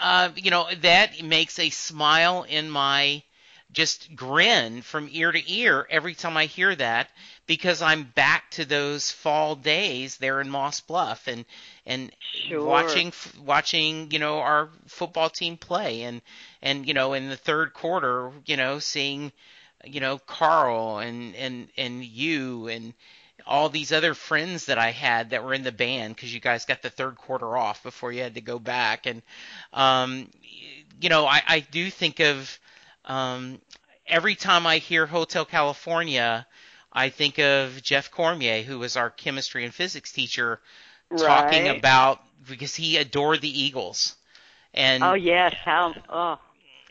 Uh, 0.00 0.30
you 0.36 0.50
know 0.50 0.68
that 0.80 1.22
makes 1.22 1.58
a 1.58 1.70
smile 1.70 2.44
in 2.48 2.70
my 2.70 3.22
just 3.70 4.14
grin 4.16 4.82
from 4.82 5.08
ear 5.12 5.30
to 5.30 5.52
ear 5.52 5.86
every 5.90 6.14
time 6.14 6.36
I 6.36 6.46
hear 6.46 6.74
that 6.74 7.10
because 7.48 7.82
I'm 7.82 8.04
back 8.04 8.50
to 8.52 8.64
those 8.64 9.10
fall 9.10 9.56
days 9.56 10.18
there 10.18 10.40
in 10.40 10.48
Moss 10.48 10.80
Bluff 10.80 11.26
and 11.26 11.44
and 11.84 12.12
sure. 12.20 12.64
watching 12.64 13.12
watching 13.44 14.12
you 14.12 14.20
know 14.20 14.38
our 14.38 14.68
football 14.86 15.30
team 15.30 15.56
play 15.56 16.02
and 16.02 16.22
and 16.62 16.86
you 16.86 16.94
know 16.94 17.14
in 17.14 17.28
the 17.28 17.36
third 17.36 17.72
quarter 17.72 18.30
you 18.46 18.56
know 18.56 18.78
seeing 18.78 19.32
you 19.84 19.98
know 19.98 20.18
Carl 20.18 20.98
and 20.98 21.34
and 21.34 21.68
and 21.76 22.04
you 22.04 22.68
and 22.68 22.94
all 23.46 23.70
these 23.70 23.92
other 23.92 24.12
friends 24.14 24.66
that 24.66 24.78
I 24.78 24.90
had 24.90 25.30
that 25.30 25.42
were 25.42 25.54
in 25.54 25.62
the 25.62 25.72
band 25.72 26.14
because 26.14 26.32
you 26.32 26.40
guys 26.40 26.66
got 26.66 26.82
the 26.82 26.90
third 26.90 27.16
quarter 27.16 27.56
off 27.56 27.82
before 27.82 28.12
you 28.12 28.22
had 28.22 28.34
to 28.34 28.42
go 28.42 28.58
back 28.58 29.06
and 29.06 29.22
um 29.72 30.28
you 31.00 31.08
know 31.08 31.26
I 31.26 31.42
I 31.48 31.60
do 31.60 31.90
think 31.90 32.20
of 32.20 32.58
um, 33.06 33.58
every 34.06 34.34
time 34.34 34.66
I 34.66 34.78
hear 34.78 35.06
Hotel 35.06 35.44
California, 35.44 36.46
I 36.98 37.10
think 37.10 37.38
of 37.38 37.80
Jeff 37.80 38.10
Cormier, 38.10 38.62
who 38.62 38.80
was 38.80 38.96
our 38.96 39.08
chemistry 39.08 39.64
and 39.64 39.72
physics 39.72 40.10
teacher, 40.10 40.60
talking 41.16 41.68
about 41.68 42.20
because 42.48 42.74
he 42.74 42.96
adored 42.96 43.40
the 43.40 43.62
Eagles. 43.62 44.16
And 44.74 45.04
oh 45.04 45.14
yes, 45.14 45.54
how 45.64 45.94
oh. 46.08 46.40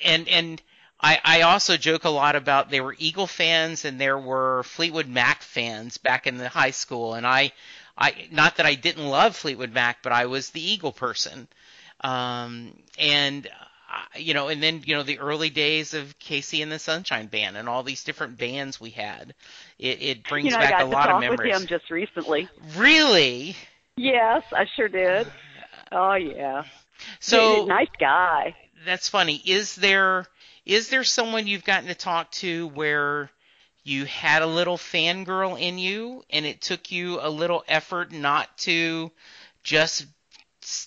And 0.01 0.29
and 0.29 0.61
I 1.01 1.19
I 1.25 1.41
also 1.41 1.75
joke 1.75 2.05
a 2.05 2.09
lot 2.09 2.37
about 2.37 2.71
there 2.71 2.85
were 2.85 2.95
Eagle 2.97 3.27
fans 3.27 3.83
and 3.83 3.99
there 3.99 4.17
were 4.17 4.63
Fleetwood 4.63 5.09
Mac 5.09 5.41
fans 5.41 5.97
back 5.97 6.25
in 6.25 6.37
the 6.37 6.47
high 6.47 6.71
school, 6.71 7.13
and 7.13 7.27
I 7.27 7.51
I 7.97 8.29
not 8.31 8.55
that 8.55 8.65
I 8.65 8.75
didn't 8.75 9.07
love 9.07 9.35
Fleetwood 9.35 9.73
Mac, 9.73 10.03
but 10.03 10.13
I 10.13 10.27
was 10.27 10.51
the 10.51 10.61
Eagle 10.61 10.93
person. 10.93 11.49
Um, 11.99 12.79
and 12.97 13.49
you 14.15 14.33
know, 14.33 14.47
and 14.47 14.61
then 14.61 14.81
you 14.85 14.95
know 14.95 15.03
the 15.03 15.19
early 15.19 15.49
days 15.49 15.93
of 15.93 16.17
KC 16.19 16.63
and 16.63 16.71
the 16.71 16.79
Sunshine 16.79 17.27
Band 17.27 17.57
and 17.57 17.67
all 17.69 17.83
these 17.83 18.03
different 18.03 18.37
bands 18.37 18.79
we 18.79 18.91
had. 18.91 19.33
It, 19.79 20.01
it 20.01 20.23
brings 20.27 20.45
you 20.45 20.51
know, 20.51 20.57
back 20.57 20.73
I 20.73 20.79
got 20.79 20.81
a 20.81 20.85
lot 20.85 21.01
to 21.03 21.07
talk 21.07 21.15
of 21.15 21.21
memories. 21.21 21.53
with 21.53 21.61
him 21.61 21.67
just 21.67 21.89
recently. 21.89 22.49
Really? 22.75 23.55
Yes, 23.95 24.43
I 24.51 24.65
sure 24.75 24.87
did. 24.87 25.27
Oh 25.91 26.13
yeah. 26.13 26.63
So 27.19 27.65
nice 27.65 27.87
guy. 27.99 28.55
That's 28.85 29.09
funny. 29.09 29.41
Is 29.45 29.75
there 29.75 30.25
is 30.65 30.89
there 30.89 31.03
someone 31.03 31.47
you've 31.47 31.63
gotten 31.63 31.87
to 31.87 31.95
talk 31.95 32.31
to 32.31 32.67
where 32.67 33.29
you 33.83 34.05
had 34.05 34.41
a 34.41 34.47
little 34.47 34.77
fangirl 34.77 35.59
in 35.59 35.77
you 35.77 36.23
and 36.29 36.45
it 36.45 36.61
took 36.61 36.91
you 36.91 37.19
a 37.21 37.29
little 37.29 37.63
effort 37.67 38.11
not 38.11 38.55
to 38.57 39.11
just 39.63 40.05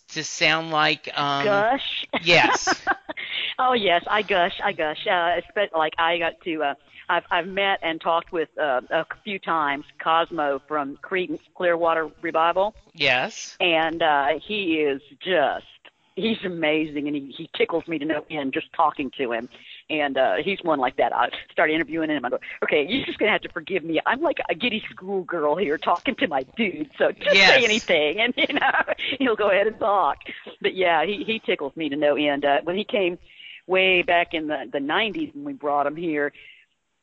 to 0.09 0.25
sound 0.25 0.71
like 0.71 1.09
um 1.19 1.45
gush. 1.45 2.07
Yes. 2.23 2.83
oh 3.59 3.73
yes, 3.73 4.05
I 4.07 4.23
gush, 4.23 4.61
I 4.63 4.73
gush. 4.73 5.07
Uh, 5.07 5.41
like 5.77 5.95
I 5.99 6.19
got 6.19 6.41
to. 6.45 6.63
Uh, 6.63 6.75
I've 7.09 7.25
I've 7.31 7.47
met 7.47 7.81
and 7.83 8.01
talked 8.01 8.33
with 8.33 8.49
uh, 8.59 8.81
a 8.91 9.05
few 9.25 9.39
times 9.39 9.85
Cosmo 10.03 10.61
from 10.69 10.97
Creedence 10.99 11.41
Clearwater 11.57 12.11
Revival. 12.23 12.75
Yes. 12.95 13.57
And 13.61 14.03
uh, 14.03 14.39
he 14.47 14.75
is 14.75 15.03
just 15.21 15.67
he's 16.15 16.39
amazing, 16.45 17.07
and 17.09 17.17
he 17.17 17.35
he 17.37 17.51
tickles 17.57 17.87
me 17.89 17.99
to 17.99 18.05
no 18.05 18.25
end 18.31 18.53
just 18.53 18.73
talking 18.73 19.11
to 19.19 19.33
him 19.33 19.49
and 19.91 20.17
uh, 20.17 20.37
he's 20.43 20.63
one 20.63 20.79
like 20.79 20.97
that. 20.97 21.15
I 21.15 21.29
start 21.51 21.71
interviewing 21.71 22.11
him. 22.11 22.25
I 22.25 22.31
go, 22.31 22.39
okay, 22.63 22.87
you're 22.89 23.05
just 23.05 23.19
gonna 23.19 23.33
have 23.33 23.43
to 23.43 23.49
forgive 23.49 23.85
me. 23.85 24.01
I'm 24.07 24.21
like 24.21 24.39
a 24.49 24.55
giddy 24.55 24.83
schoolgirl 24.91 25.57
here 25.57 25.77
talking 25.77 26.15
to 26.17 26.29
my 26.29 26.45
dude, 26.57 26.91
so 26.97 27.11
just 27.13 27.35
yes. 27.35 27.51
say 27.51 27.65
anything, 27.65 28.21
and 28.21 28.35
you 28.37 28.55
know 28.55 28.71
he'll 29.19 29.37
go 29.37 29.51
ahead 29.51 29.67
and 29.67 29.79
talk. 29.79 30.19
But 30.63 30.75
yeah, 30.75 31.05
he 31.05 31.25
he 31.25 31.41
tickles 31.41 31.77
me 31.77 31.89
to 31.89 31.97
no 31.97 32.17
end. 32.17 32.45
Uh, 32.45 32.61
when 32.63 32.77
he 32.77 32.85
came 32.85 33.19
way 33.67 34.03
back 34.03 34.33
in 34.33 34.47
the 34.47 34.69
the 34.73 34.79
90s 34.79 35.35
when 35.35 35.45
we 35.45 35.53
brought 35.53 35.87
him 35.87 35.97
here, 35.97 36.33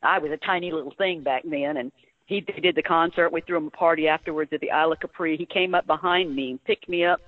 I 0.02 0.18
was 0.18 0.32
a 0.32 0.36
tiny 0.36 0.72
little 0.72 0.94
thing 0.96 1.22
back 1.22 1.42
then, 1.44 1.76
and 1.76 1.92
he 2.26 2.40
did 2.40 2.74
the 2.74 2.82
concert. 2.82 3.32
We 3.32 3.40
threw 3.40 3.56
him 3.58 3.68
a 3.68 3.70
party 3.70 4.08
afterwards 4.08 4.52
at 4.52 4.60
the 4.60 4.70
Isle 4.70 4.92
of 4.92 5.00
Capri. 5.00 5.36
He 5.36 5.46
came 5.46 5.74
up 5.74 5.86
behind 5.86 6.34
me 6.34 6.50
and 6.52 6.64
picked 6.64 6.88
me 6.88 7.04
up 7.04 7.20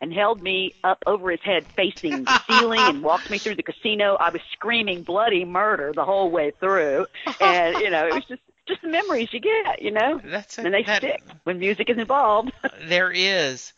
and 0.00 0.12
held 0.12 0.42
me 0.42 0.74
up 0.84 1.02
over 1.06 1.30
his 1.30 1.40
head 1.40 1.64
facing 1.74 2.24
the 2.24 2.42
ceiling 2.46 2.80
and 2.80 3.02
walked 3.02 3.30
me 3.30 3.38
through 3.38 3.54
the 3.54 3.62
casino. 3.62 4.16
I 4.20 4.30
was 4.30 4.42
screaming 4.52 5.02
bloody 5.02 5.44
murder 5.44 5.92
the 5.94 6.04
whole 6.04 6.30
way 6.30 6.52
through. 6.58 7.06
And, 7.40 7.76
you 7.78 7.90
know, 7.90 8.06
it 8.06 8.14
was 8.14 8.24
just 8.24 8.42
just 8.68 8.82
the 8.82 8.88
memories 8.88 9.28
you 9.32 9.38
get, 9.38 9.80
you 9.80 9.92
know. 9.92 10.20
That's 10.24 10.58
a, 10.58 10.62
and 10.62 10.74
they 10.74 10.82
that, 10.82 10.98
stick 10.98 11.22
when 11.44 11.60
music 11.60 11.88
is 11.88 11.98
involved. 11.98 12.52
there 12.84 13.10
is. 13.10 13.72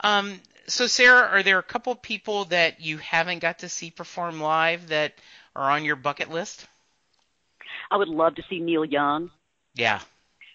Um 0.00 0.40
so 0.66 0.86
Sarah, 0.86 1.28
are 1.28 1.42
there 1.42 1.58
a 1.58 1.62
couple 1.62 1.92
of 1.92 2.02
people 2.02 2.46
that 2.46 2.80
you 2.80 2.98
haven't 2.98 3.40
got 3.40 3.60
to 3.60 3.68
see 3.68 3.90
perform 3.90 4.40
live 4.40 4.88
that 4.88 5.14
are 5.56 5.70
on 5.70 5.84
your 5.84 5.96
bucket 5.96 6.30
list? 6.30 6.66
I 7.90 7.96
would 7.96 8.08
love 8.08 8.36
to 8.36 8.42
see 8.48 8.60
Neil 8.60 8.84
Young. 8.84 9.30
Yeah. 9.74 10.00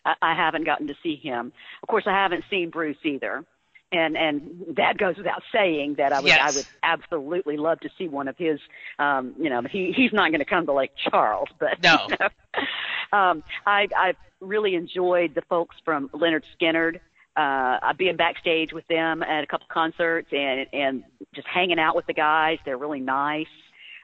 I, 0.06 0.16
I 0.22 0.36
haven't 0.36 0.66
gotten 0.66 0.88
to 0.88 0.96
see 1.04 1.16
him. 1.16 1.52
Of 1.84 1.90
course, 1.90 2.06
I 2.08 2.12
haven't 2.12 2.46
seen 2.50 2.70
Bruce 2.70 2.98
either 3.04 3.46
and 3.92 4.18
and 4.18 4.66
that 4.76 4.98
goes 4.98 5.18
without 5.18 5.42
saying 5.52 5.96
that 5.96 6.14
I 6.14 6.20
would 6.20 6.28
yes. 6.28 6.40
I 6.42 6.56
would 6.56 6.66
absolutely 6.84 7.58
love 7.58 7.80
to 7.82 7.90
see 7.98 8.08
one 8.08 8.28
of 8.28 8.38
his 8.38 8.60
um 9.00 9.34
you 9.38 9.50
know 9.50 9.62
he 9.70 9.94
he's 9.96 10.14
not 10.14 10.30
going 10.30 10.40
to 10.40 10.46
come 10.46 10.66
to 10.66 10.74
Lake 10.74 10.92
Charles 11.10 11.50
but 11.60 11.82
no. 11.82 11.98
you 12.10 12.16
know, 12.20 13.18
um 13.18 13.44
I 13.66 13.88
I 13.96 14.14
really 14.40 14.76
enjoyed 14.76 15.36
the 15.36 15.42
folks 15.42 15.76
from 15.84 16.10
Lynyrd 16.10 16.44
Skynyrd 16.60 17.00
uh 17.36 17.94
being 17.94 18.16
backstage 18.16 18.74
with 18.74 18.88
them 18.88 19.24
at 19.24 19.44
a 19.44 19.48
couple 19.48 19.68
concerts 19.72 20.30
and 20.32 20.68
and 20.72 21.04
just 21.34 21.48
hanging 21.48 21.80
out 21.80 21.96
with 21.96 22.06
the 22.06 22.14
guys. 22.14 22.60
They're 22.66 22.78
really 22.78 23.02
nice. 23.02 23.48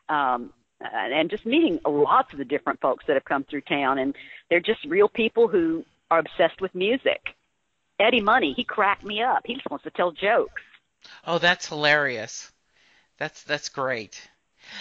Um 0.09 0.51
and 0.81 1.29
just 1.29 1.45
meeting 1.45 1.79
lots 1.85 2.33
of 2.33 2.37
the 2.37 2.45
different 2.45 2.81
folks 2.81 3.05
that 3.07 3.13
have 3.13 3.25
come 3.25 3.43
through 3.43 3.61
town 3.61 3.97
and 3.97 4.15
they're 4.49 4.59
just 4.59 4.83
real 4.85 5.07
people 5.07 5.47
who 5.47 5.85
are 6.11 6.19
obsessed 6.19 6.59
with 6.59 6.73
music 6.75 7.35
Eddie 7.99 8.21
Money, 8.21 8.53
he 8.55 8.63
cracked 8.63 9.03
me 9.03 9.21
up. 9.21 9.43
He 9.45 9.53
just 9.55 9.69
wants 9.69 9.83
to 9.83 9.91
tell 9.91 10.11
jokes. 10.11 10.61
Oh, 11.25 11.37
that's 11.37 11.67
hilarious. 11.67 12.51
That's 13.17 13.43
that's 13.43 13.69
great. 13.69 14.21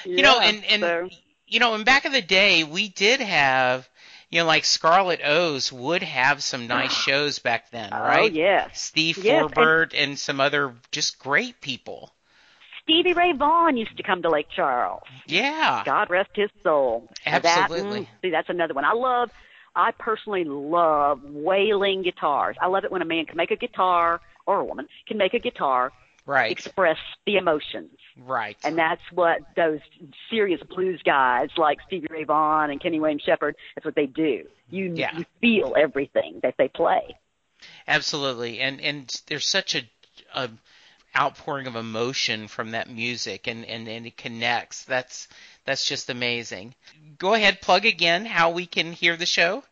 Yeah, 0.04 0.16
you 0.16 0.22
know, 0.22 0.40
and 0.40 0.64
and 0.64 0.82
so. 0.82 1.08
you 1.46 1.60
know, 1.60 1.74
and 1.74 1.84
back 1.84 2.04
in 2.04 2.12
the 2.12 2.22
day, 2.22 2.64
we 2.64 2.88
did 2.88 3.20
have, 3.20 3.88
you 4.30 4.40
know, 4.40 4.46
like 4.46 4.64
Scarlet 4.64 5.20
O's 5.24 5.72
would 5.72 6.02
have 6.02 6.42
some 6.42 6.66
nice 6.66 6.92
shows 7.04 7.38
back 7.38 7.70
then, 7.70 7.90
right? 7.92 8.30
Oh 8.30 8.34
yes. 8.34 8.80
Steve 8.80 9.18
yes, 9.18 9.40
Forbert 9.40 9.92
and, 9.92 10.10
and 10.10 10.18
some 10.18 10.40
other 10.40 10.74
just 10.90 11.18
great 11.18 11.60
people. 11.60 12.12
Stevie 12.82 13.14
Ray 13.14 13.32
Vaughan 13.32 13.78
used 13.78 13.96
to 13.96 14.02
come 14.02 14.20
to 14.22 14.28
Lake 14.28 14.48
Charles. 14.54 15.02
Yeah. 15.26 15.82
God 15.86 16.10
rest 16.10 16.30
his 16.34 16.50
soul. 16.62 17.08
Absolutely. 17.24 18.00
That, 18.00 18.06
mm, 18.06 18.20
see, 18.20 18.30
that's 18.30 18.50
another 18.50 18.74
one. 18.74 18.84
I 18.84 18.92
love. 18.92 19.30
I 19.76 19.90
personally 19.92 20.44
love 20.44 21.22
wailing 21.24 22.02
guitars. 22.02 22.56
I 22.60 22.66
love 22.66 22.84
it 22.84 22.92
when 22.92 23.02
a 23.02 23.06
man 23.06 23.26
can 23.26 23.36
make 23.36 23.50
a 23.50 23.56
guitar 23.56 24.20
or 24.46 24.60
a 24.60 24.64
woman 24.64 24.86
can 25.06 25.18
make 25.18 25.34
a 25.34 25.38
guitar 25.38 25.92
right. 26.26 26.50
express 26.50 26.98
the 27.26 27.36
emotions. 27.36 27.98
Right. 28.16 28.56
And 28.64 28.78
that's 28.78 29.02
what 29.12 29.40
those 29.56 29.80
serious 30.30 30.62
blues 30.62 31.00
guys 31.04 31.50
like 31.56 31.78
Stevie 31.86 32.06
Ray 32.10 32.24
Vaughan 32.24 32.70
and 32.70 32.80
Kenny 32.80 33.00
Wayne 33.00 33.18
Shepherd, 33.18 33.56
that's 33.74 33.84
what 33.84 33.94
they 33.94 34.06
do. 34.06 34.44
You, 34.70 34.92
yeah. 34.94 35.16
you 35.16 35.24
feel 35.40 35.74
everything 35.76 36.40
that 36.42 36.54
they 36.58 36.68
play. 36.68 37.16
Absolutely. 37.88 38.60
And 38.60 38.80
and 38.80 39.22
there's 39.26 39.48
such 39.48 39.74
a, 39.74 39.82
a 40.34 40.50
outpouring 41.16 41.66
of 41.66 41.76
emotion 41.76 42.48
from 42.48 42.72
that 42.72 42.90
music 42.90 43.46
and, 43.46 43.64
and, 43.64 43.88
and 43.88 44.06
it 44.06 44.16
connects. 44.16 44.84
That's 44.84 45.28
that's 45.64 45.86
just 45.88 46.10
amazing. 46.10 46.74
Go 47.18 47.34
ahead, 47.34 47.60
plug 47.60 47.86
again 47.86 48.26
how 48.26 48.50
we 48.50 48.66
can 48.66 48.92
hear 48.92 49.16
the 49.16 49.26
show. 49.26 49.64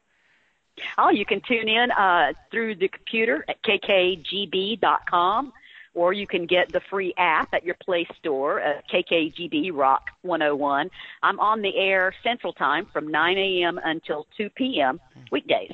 Oh, 0.97 1.11
you 1.11 1.27
can 1.27 1.41
tune 1.41 1.69
in 1.69 1.91
uh, 1.91 2.33
through 2.51 2.77
the 2.77 2.89
computer 2.89 3.45
at 3.49 3.63
kkgb.com 3.63 5.53
or 5.95 6.13
you 6.13 6.27
can 6.27 6.47
get 6.47 6.73
the 6.73 6.81
free 6.81 7.13
app 7.17 7.53
at 7.53 7.65
your 7.65 7.75
Play 7.75 8.07
Store, 8.19 8.63
uh, 8.63 8.81
KKGB 8.91 9.71
Rock 9.73 10.11
101. 10.23 10.91
I'm 11.23 11.41
on 11.41 11.63
the 11.63 11.77
air 11.77 12.15
Central 12.23 12.53
Time 12.53 12.87
from 12.87 13.09
9 13.09 13.39
a.m. 13.39 13.81
until 13.83 14.27
2 14.37 14.51
p.m. 14.51 15.01
weekdays. 15.31 15.73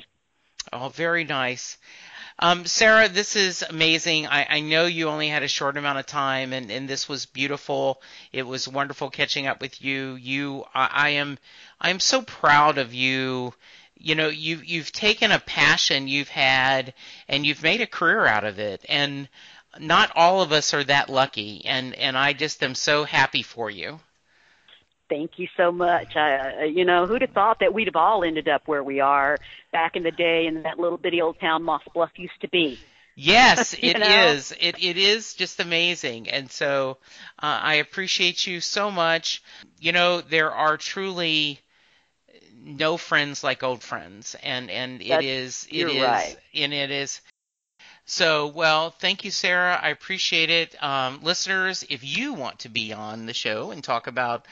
Oh, 0.73 0.89
very 0.89 1.23
nice. 1.23 1.77
Um, 2.41 2.65
Sarah, 2.65 3.09
this 3.09 3.35
is 3.35 3.65
amazing. 3.69 4.25
I, 4.25 4.47
I, 4.49 4.59
know 4.61 4.85
you 4.85 5.09
only 5.09 5.27
had 5.27 5.43
a 5.43 5.49
short 5.49 5.75
amount 5.75 5.99
of 5.99 6.05
time, 6.05 6.53
and, 6.53 6.71
and 6.71 6.87
this 6.87 7.09
was 7.09 7.25
beautiful. 7.25 8.01
It 8.31 8.43
was 8.43 8.65
wonderful 8.65 9.09
catching 9.09 9.45
up 9.45 9.59
with 9.59 9.81
you. 9.83 10.15
You, 10.15 10.63
I, 10.73 10.89
I 10.91 11.09
am, 11.09 11.37
I 11.81 11.89
am 11.89 11.99
so 11.99 12.21
proud 12.21 12.77
of 12.77 12.93
you. 12.93 13.53
You 13.97 14.15
know, 14.15 14.29
you've 14.29 14.63
you've 14.63 14.93
taken 14.93 15.33
a 15.33 15.39
passion 15.39 16.07
you've 16.07 16.29
had, 16.29 16.93
and 17.27 17.45
you've 17.45 17.61
made 17.61 17.81
a 17.81 17.87
career 17.87 18.25
out 18.25 18.45
of 18.45 18.57
it. 18.57 18.85
And 18.87 19.27
not 19.77 20.13
all 20.15 20.41
of 20.41 20.53
us 20.53 20.73
are 20.73 20.85
that 20.85 21.09
lucky, 21.09 21.65
and 21.65 21.93
and 21.95 22.17
I 22.17 22.31
just 22.31 22.63
am 22.63 22.73
so 22.73 23.03
happy 23.03 23.43
for 23.43 23.69
you. 23.69 23.99
Thank 25.09 25.39
you 25.39 25.47
so 25.57 25.71
much. 25.71 26.15
I, 26.15 26.65
you 26.65 26.85
know, 26.85 27.07
who'd 27.07 27.21
have 27.21 27.31
thought 27.31 27.59
that 27.61 27.73
we'd 27.73 27.87
have 27.87 27.95
all 27.95 28.23
ended 28.23 28.47
up 28.47 28.67
where 28.67 28.83
we 28.83 28.99
are 28.99 29.37
back 29.71 29.95
in 29.95 30.03
the 30.03 30.11
day 30.11 30.45
in 30.45 30.63
that 30.63 30.79
little 30.79 30.97
bitty 30.97 31.21
old 31.21 31.39
town 31.39 31.63
Moss 31.63 31.81
Bluff 31.93 32.11
used 32.15 32.39
to 32.41 32.47
be. 32.49 32.79
Yes, 33.15 33.73
it 33.81 33.97
know? 33.97 34.27
is. 34.27 34.53
It 34.59 34.81
it 34.81 34.97
is 34.97 35.33
just 35.33 35.59
amazing, 35.59 36.29
and 36.29 36.49
so 36.49 36.97
uh, 37.41 37.59
I 37.61 37.75
appreciate 37.75 38.45
you 38.45 38.61
so 38.61 38.91
much. 38.91 39.41
You 39.79 39.91
know, 39.91 40.21
there 40.21 40.51
are 40.51 40.77
truly 40.77 41.59
no 42.61 42.97
friends 42.97 43.43
like 43.43 43.63
old 43.63 43.81
friends, 43.81 44.35
and 44.43 44.69
and 44.69 45.01
it 45.01 45.09
That's, 45.09 45.25
is 45.25 45.67
it 45.71 45.75
you're 45.75 45.89
is 45.89 46.01
right. 46.03 46.37
and 46.53 46.73
it 46.73 46.91
is 46.91 47.19
so, 48.09 48.47
well, 48.47 48.89
thank 48.89 49.23
you, 49.23 49.29
Sarah. 49.29 49.79
I 49.79 49.89
appreciate 49.89 50.49
it. 50.49 50.83
Um, 50.83 51.19
listeners, 51.21 51.85
if 51.91 52.03
you 52.03 52.33
want 52.33 52.57
to 52.61 52.69
be 52.69 52.91
on 52.91 53.27
the 53.27 53.35
show 53.35 53.69
and 53.69 53.83
talk 53.83 54.07
about 54.07 54.47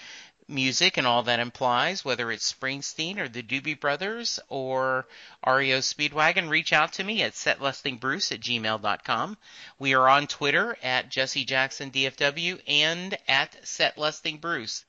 music 0.47 0.97
and 0.97 1.05
all 1.05 1.23
that 1.23 1.39
implies, 1.39 2.05
whether 2.05 2.31
it's 2.31 2.51
Springsteen 2.51 3.17
or 3.17 3.27
the 3.27 3.43
Doobie 3.43 3.79
Brothers 3.79 4.39
or 4.49 5.07
REO 5.45 5.79
Speedwagon, 5.79 6.49
reach 6.49 6.73
out 6.73 6.93
to 6.93 7.03
me 7.03 7.21
at 7.23 7.33
setlustingbruce 7.33 8.31
at 8.31 8.39
gmail.com. 8.39 9.37
We 9.79 9.93
are 9.93 10.07
on 10.07 10.27
Twitter 10.27 10.77
at 10.81 11.09
Jesse 11.09 11.45
Jackson 11.45 11.91
DFW 11.91 12.61
and 12.67 13.17
at 13.27 13.61
setlustingbruce. 13.63 14.85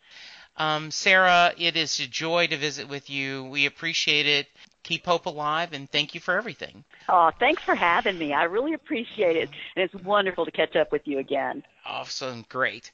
Um, 0.57 0.91
Sarah, 0.91 1.53
it 1.57 1.77
is 1.77 2.01
a 2.01 2.07
joy 2.07 2.49
to 2.49 2.57
visit 2.57 2.89
with 2.89 3.11
you. 3.11 3.45
We 3.45 3.67
appreciate 3.67 4.27
it 4.27 4.49
keep 4.89 5.05
hope 5.05 5.27
alive, 5.27 5.75
and 5.75 5.91
thank 5.91 6.15
you 6.15 6.21
for 6.21 6.37
everything. 6.37 6.83
Oh, 7.09 7.31
thanks 7.39 7.63
for 7.63 7.75
having 7.75 8.19
me. 8.19 8.33
I 8.33 8.45
really 8.45 8.73
appreciate 8.73 9.37
it, 9.37 9.51
and 9.77 9.85
it's 9.85 9.95
wonderful 10.05 10.47
to 10.47 10.51
catch 10.51 10.77
up 10.77 10.91
with 10.93 11.07
you 11.07 11.19
again. 11.19 11.63
Awesome, 11.85 12.47
great. 12.49 12.91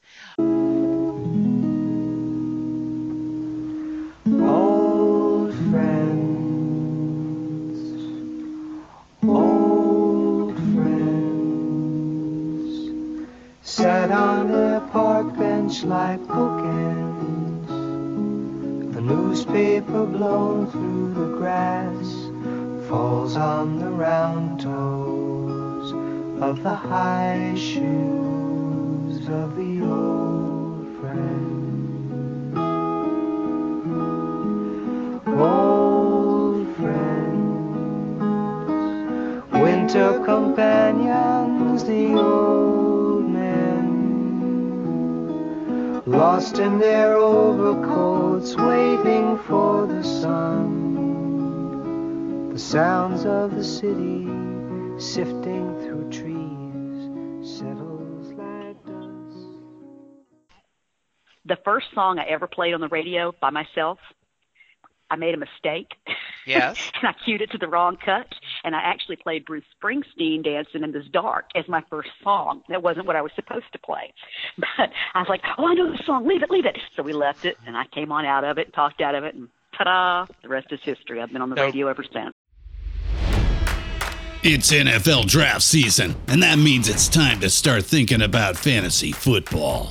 Bench 15.64 15.84
like 15.84 16.20
bookends. 16.26 17.70
A 18.96 19.00
newspaper 19.00 20.04
blown 20.04 20.70
through 20.70 21.14
the 21.14 21.38
grass 21.38 22.28
falls 22.86 23.36
on 23.36 23.78
the 23.78 23.88
round 23.88 24.60
toes 24.60 25.92
of 26.42 26.62
the 26.62 26.74
high 26.74 27.54
shoes 27.56 29.26
of 29.28 29.56
the 29.56 29.80
old 29.82 30.86
friend. 31.00 32.54
Old 35.26 36.76
friends, 36.76 38.20
winter 39.52 40.22
companions, 40.24 41.84
the 41.84 42.12
old 42.20 42.73
lost 46.16 46.58
in 46.58 46.78
their 46.78 47.16
overcoats, 47.16 48.54
waiting 48.56 49.36
for 49.38 49.86
the 49.86 50.02
sun. 50.04 50.94
The 52.52 52.58
sounds 52.58 53.26
of 53.26 53.54
the 53.56 53.64
city 53.64 54.28
sifting 54.96 55.74
through 55.82 56.08
trees 56.10 57.10
settles 57.58 58.32
like 58.34 58.80
dust. 58.86 59.58
The 61.46 61.58
first 61.64 61.86
song 61.94 62.20
I 62.20 62.26
ever 62.26 62.46
played 62.46 62.74
on 62.74 62.80
the 62.80 62.88
radio 62.88 63.32
by 63.40 63.50
myself, 63.50 63.98
I 65.10 65.16
made 65.16 65.34
a 65.34 65.38
mistake. 65.38 65.94
Yes. 66.46 66.92
and 67.02 67.08
I 67.08 67.12
cued 67.24 67.42
it 67.42 67.50
to 67.50 67.58
the 67.58 67.66
wrong 67.68 67.96
cut, 67.96 68.28
and 68.64 68.74
I 68.74 68.80
actually 68.80 69.16
played 69.16 69.44
Bruce 69.44 69.64
Springsteen 69.80 70.42
"Dancing 70.42 70.82
in 70.82 70.92
This 70.92 71.06
Dark" 71.12 71.46
as 71.54 71.68
my 71.68 71.82
first 71.90 72.10
song. 72.22 72.62
That 72.68 72.82
wasn't 72.82 73.06
what 73.06 73.16
I 73.16 73.22
was 73.22 73.32
supposed 73.36 73.66
to 73.72 73.78
play, 73.78 74.12
but 74.58 74.90
I 75.14 75.20
was 75.20 75.28
like, 75.28 75.42
"Oh, 75.58 75.66
I 75.66 75.74
know 75.74 75.90
the 75.92 76.02
song. 76.04 76.26
Leave 76.26 76.42
it, 76.42 76.50
leave 76.50 76.66
it." 76.66 76.78
So 76.96 77.02
we 77.02 77.12
left 77.12 77.44
it, 77.44 77.56
and 77.66 77.76
I 77.76 77.84
came 77.86 78.10
on 78.10 78.24
out 78.24 78.44
of 78.44 78.58
it, 78.58 78.72
talked 78.72 79.00
out 79.00 79.14
of 79.14 79.24
it, 79.24 79.34
and 79.34 79.48
ta-da! 79.76 80.26
The 80.42 80.48
rest 80.48 80.68
is 80.70 80.80
history. 80.82 81.20
I've 81.20 81.32
been 81.32 81.42
on 81.42 81.50
the 81.50 81.56
No. 81.56 81.64
radio 81.64 81.88
ever 81.88 82.02
since. 82.02 82.32
It's 84.46 84.70
NFL 84.70 85.26
draft 85.26 85.62
season, 85.62 86.14
and 86.28 86.42
that 86.42 86.58
means 86.58 86.88
it's 86.88 87.08
time 87.08 87.40
to 87.40 87.48
start 87.48 87.84
thinking 87.84 88.20
about 88.20 88.56
fantasy 88.58 89.10
football. 89.10 89.90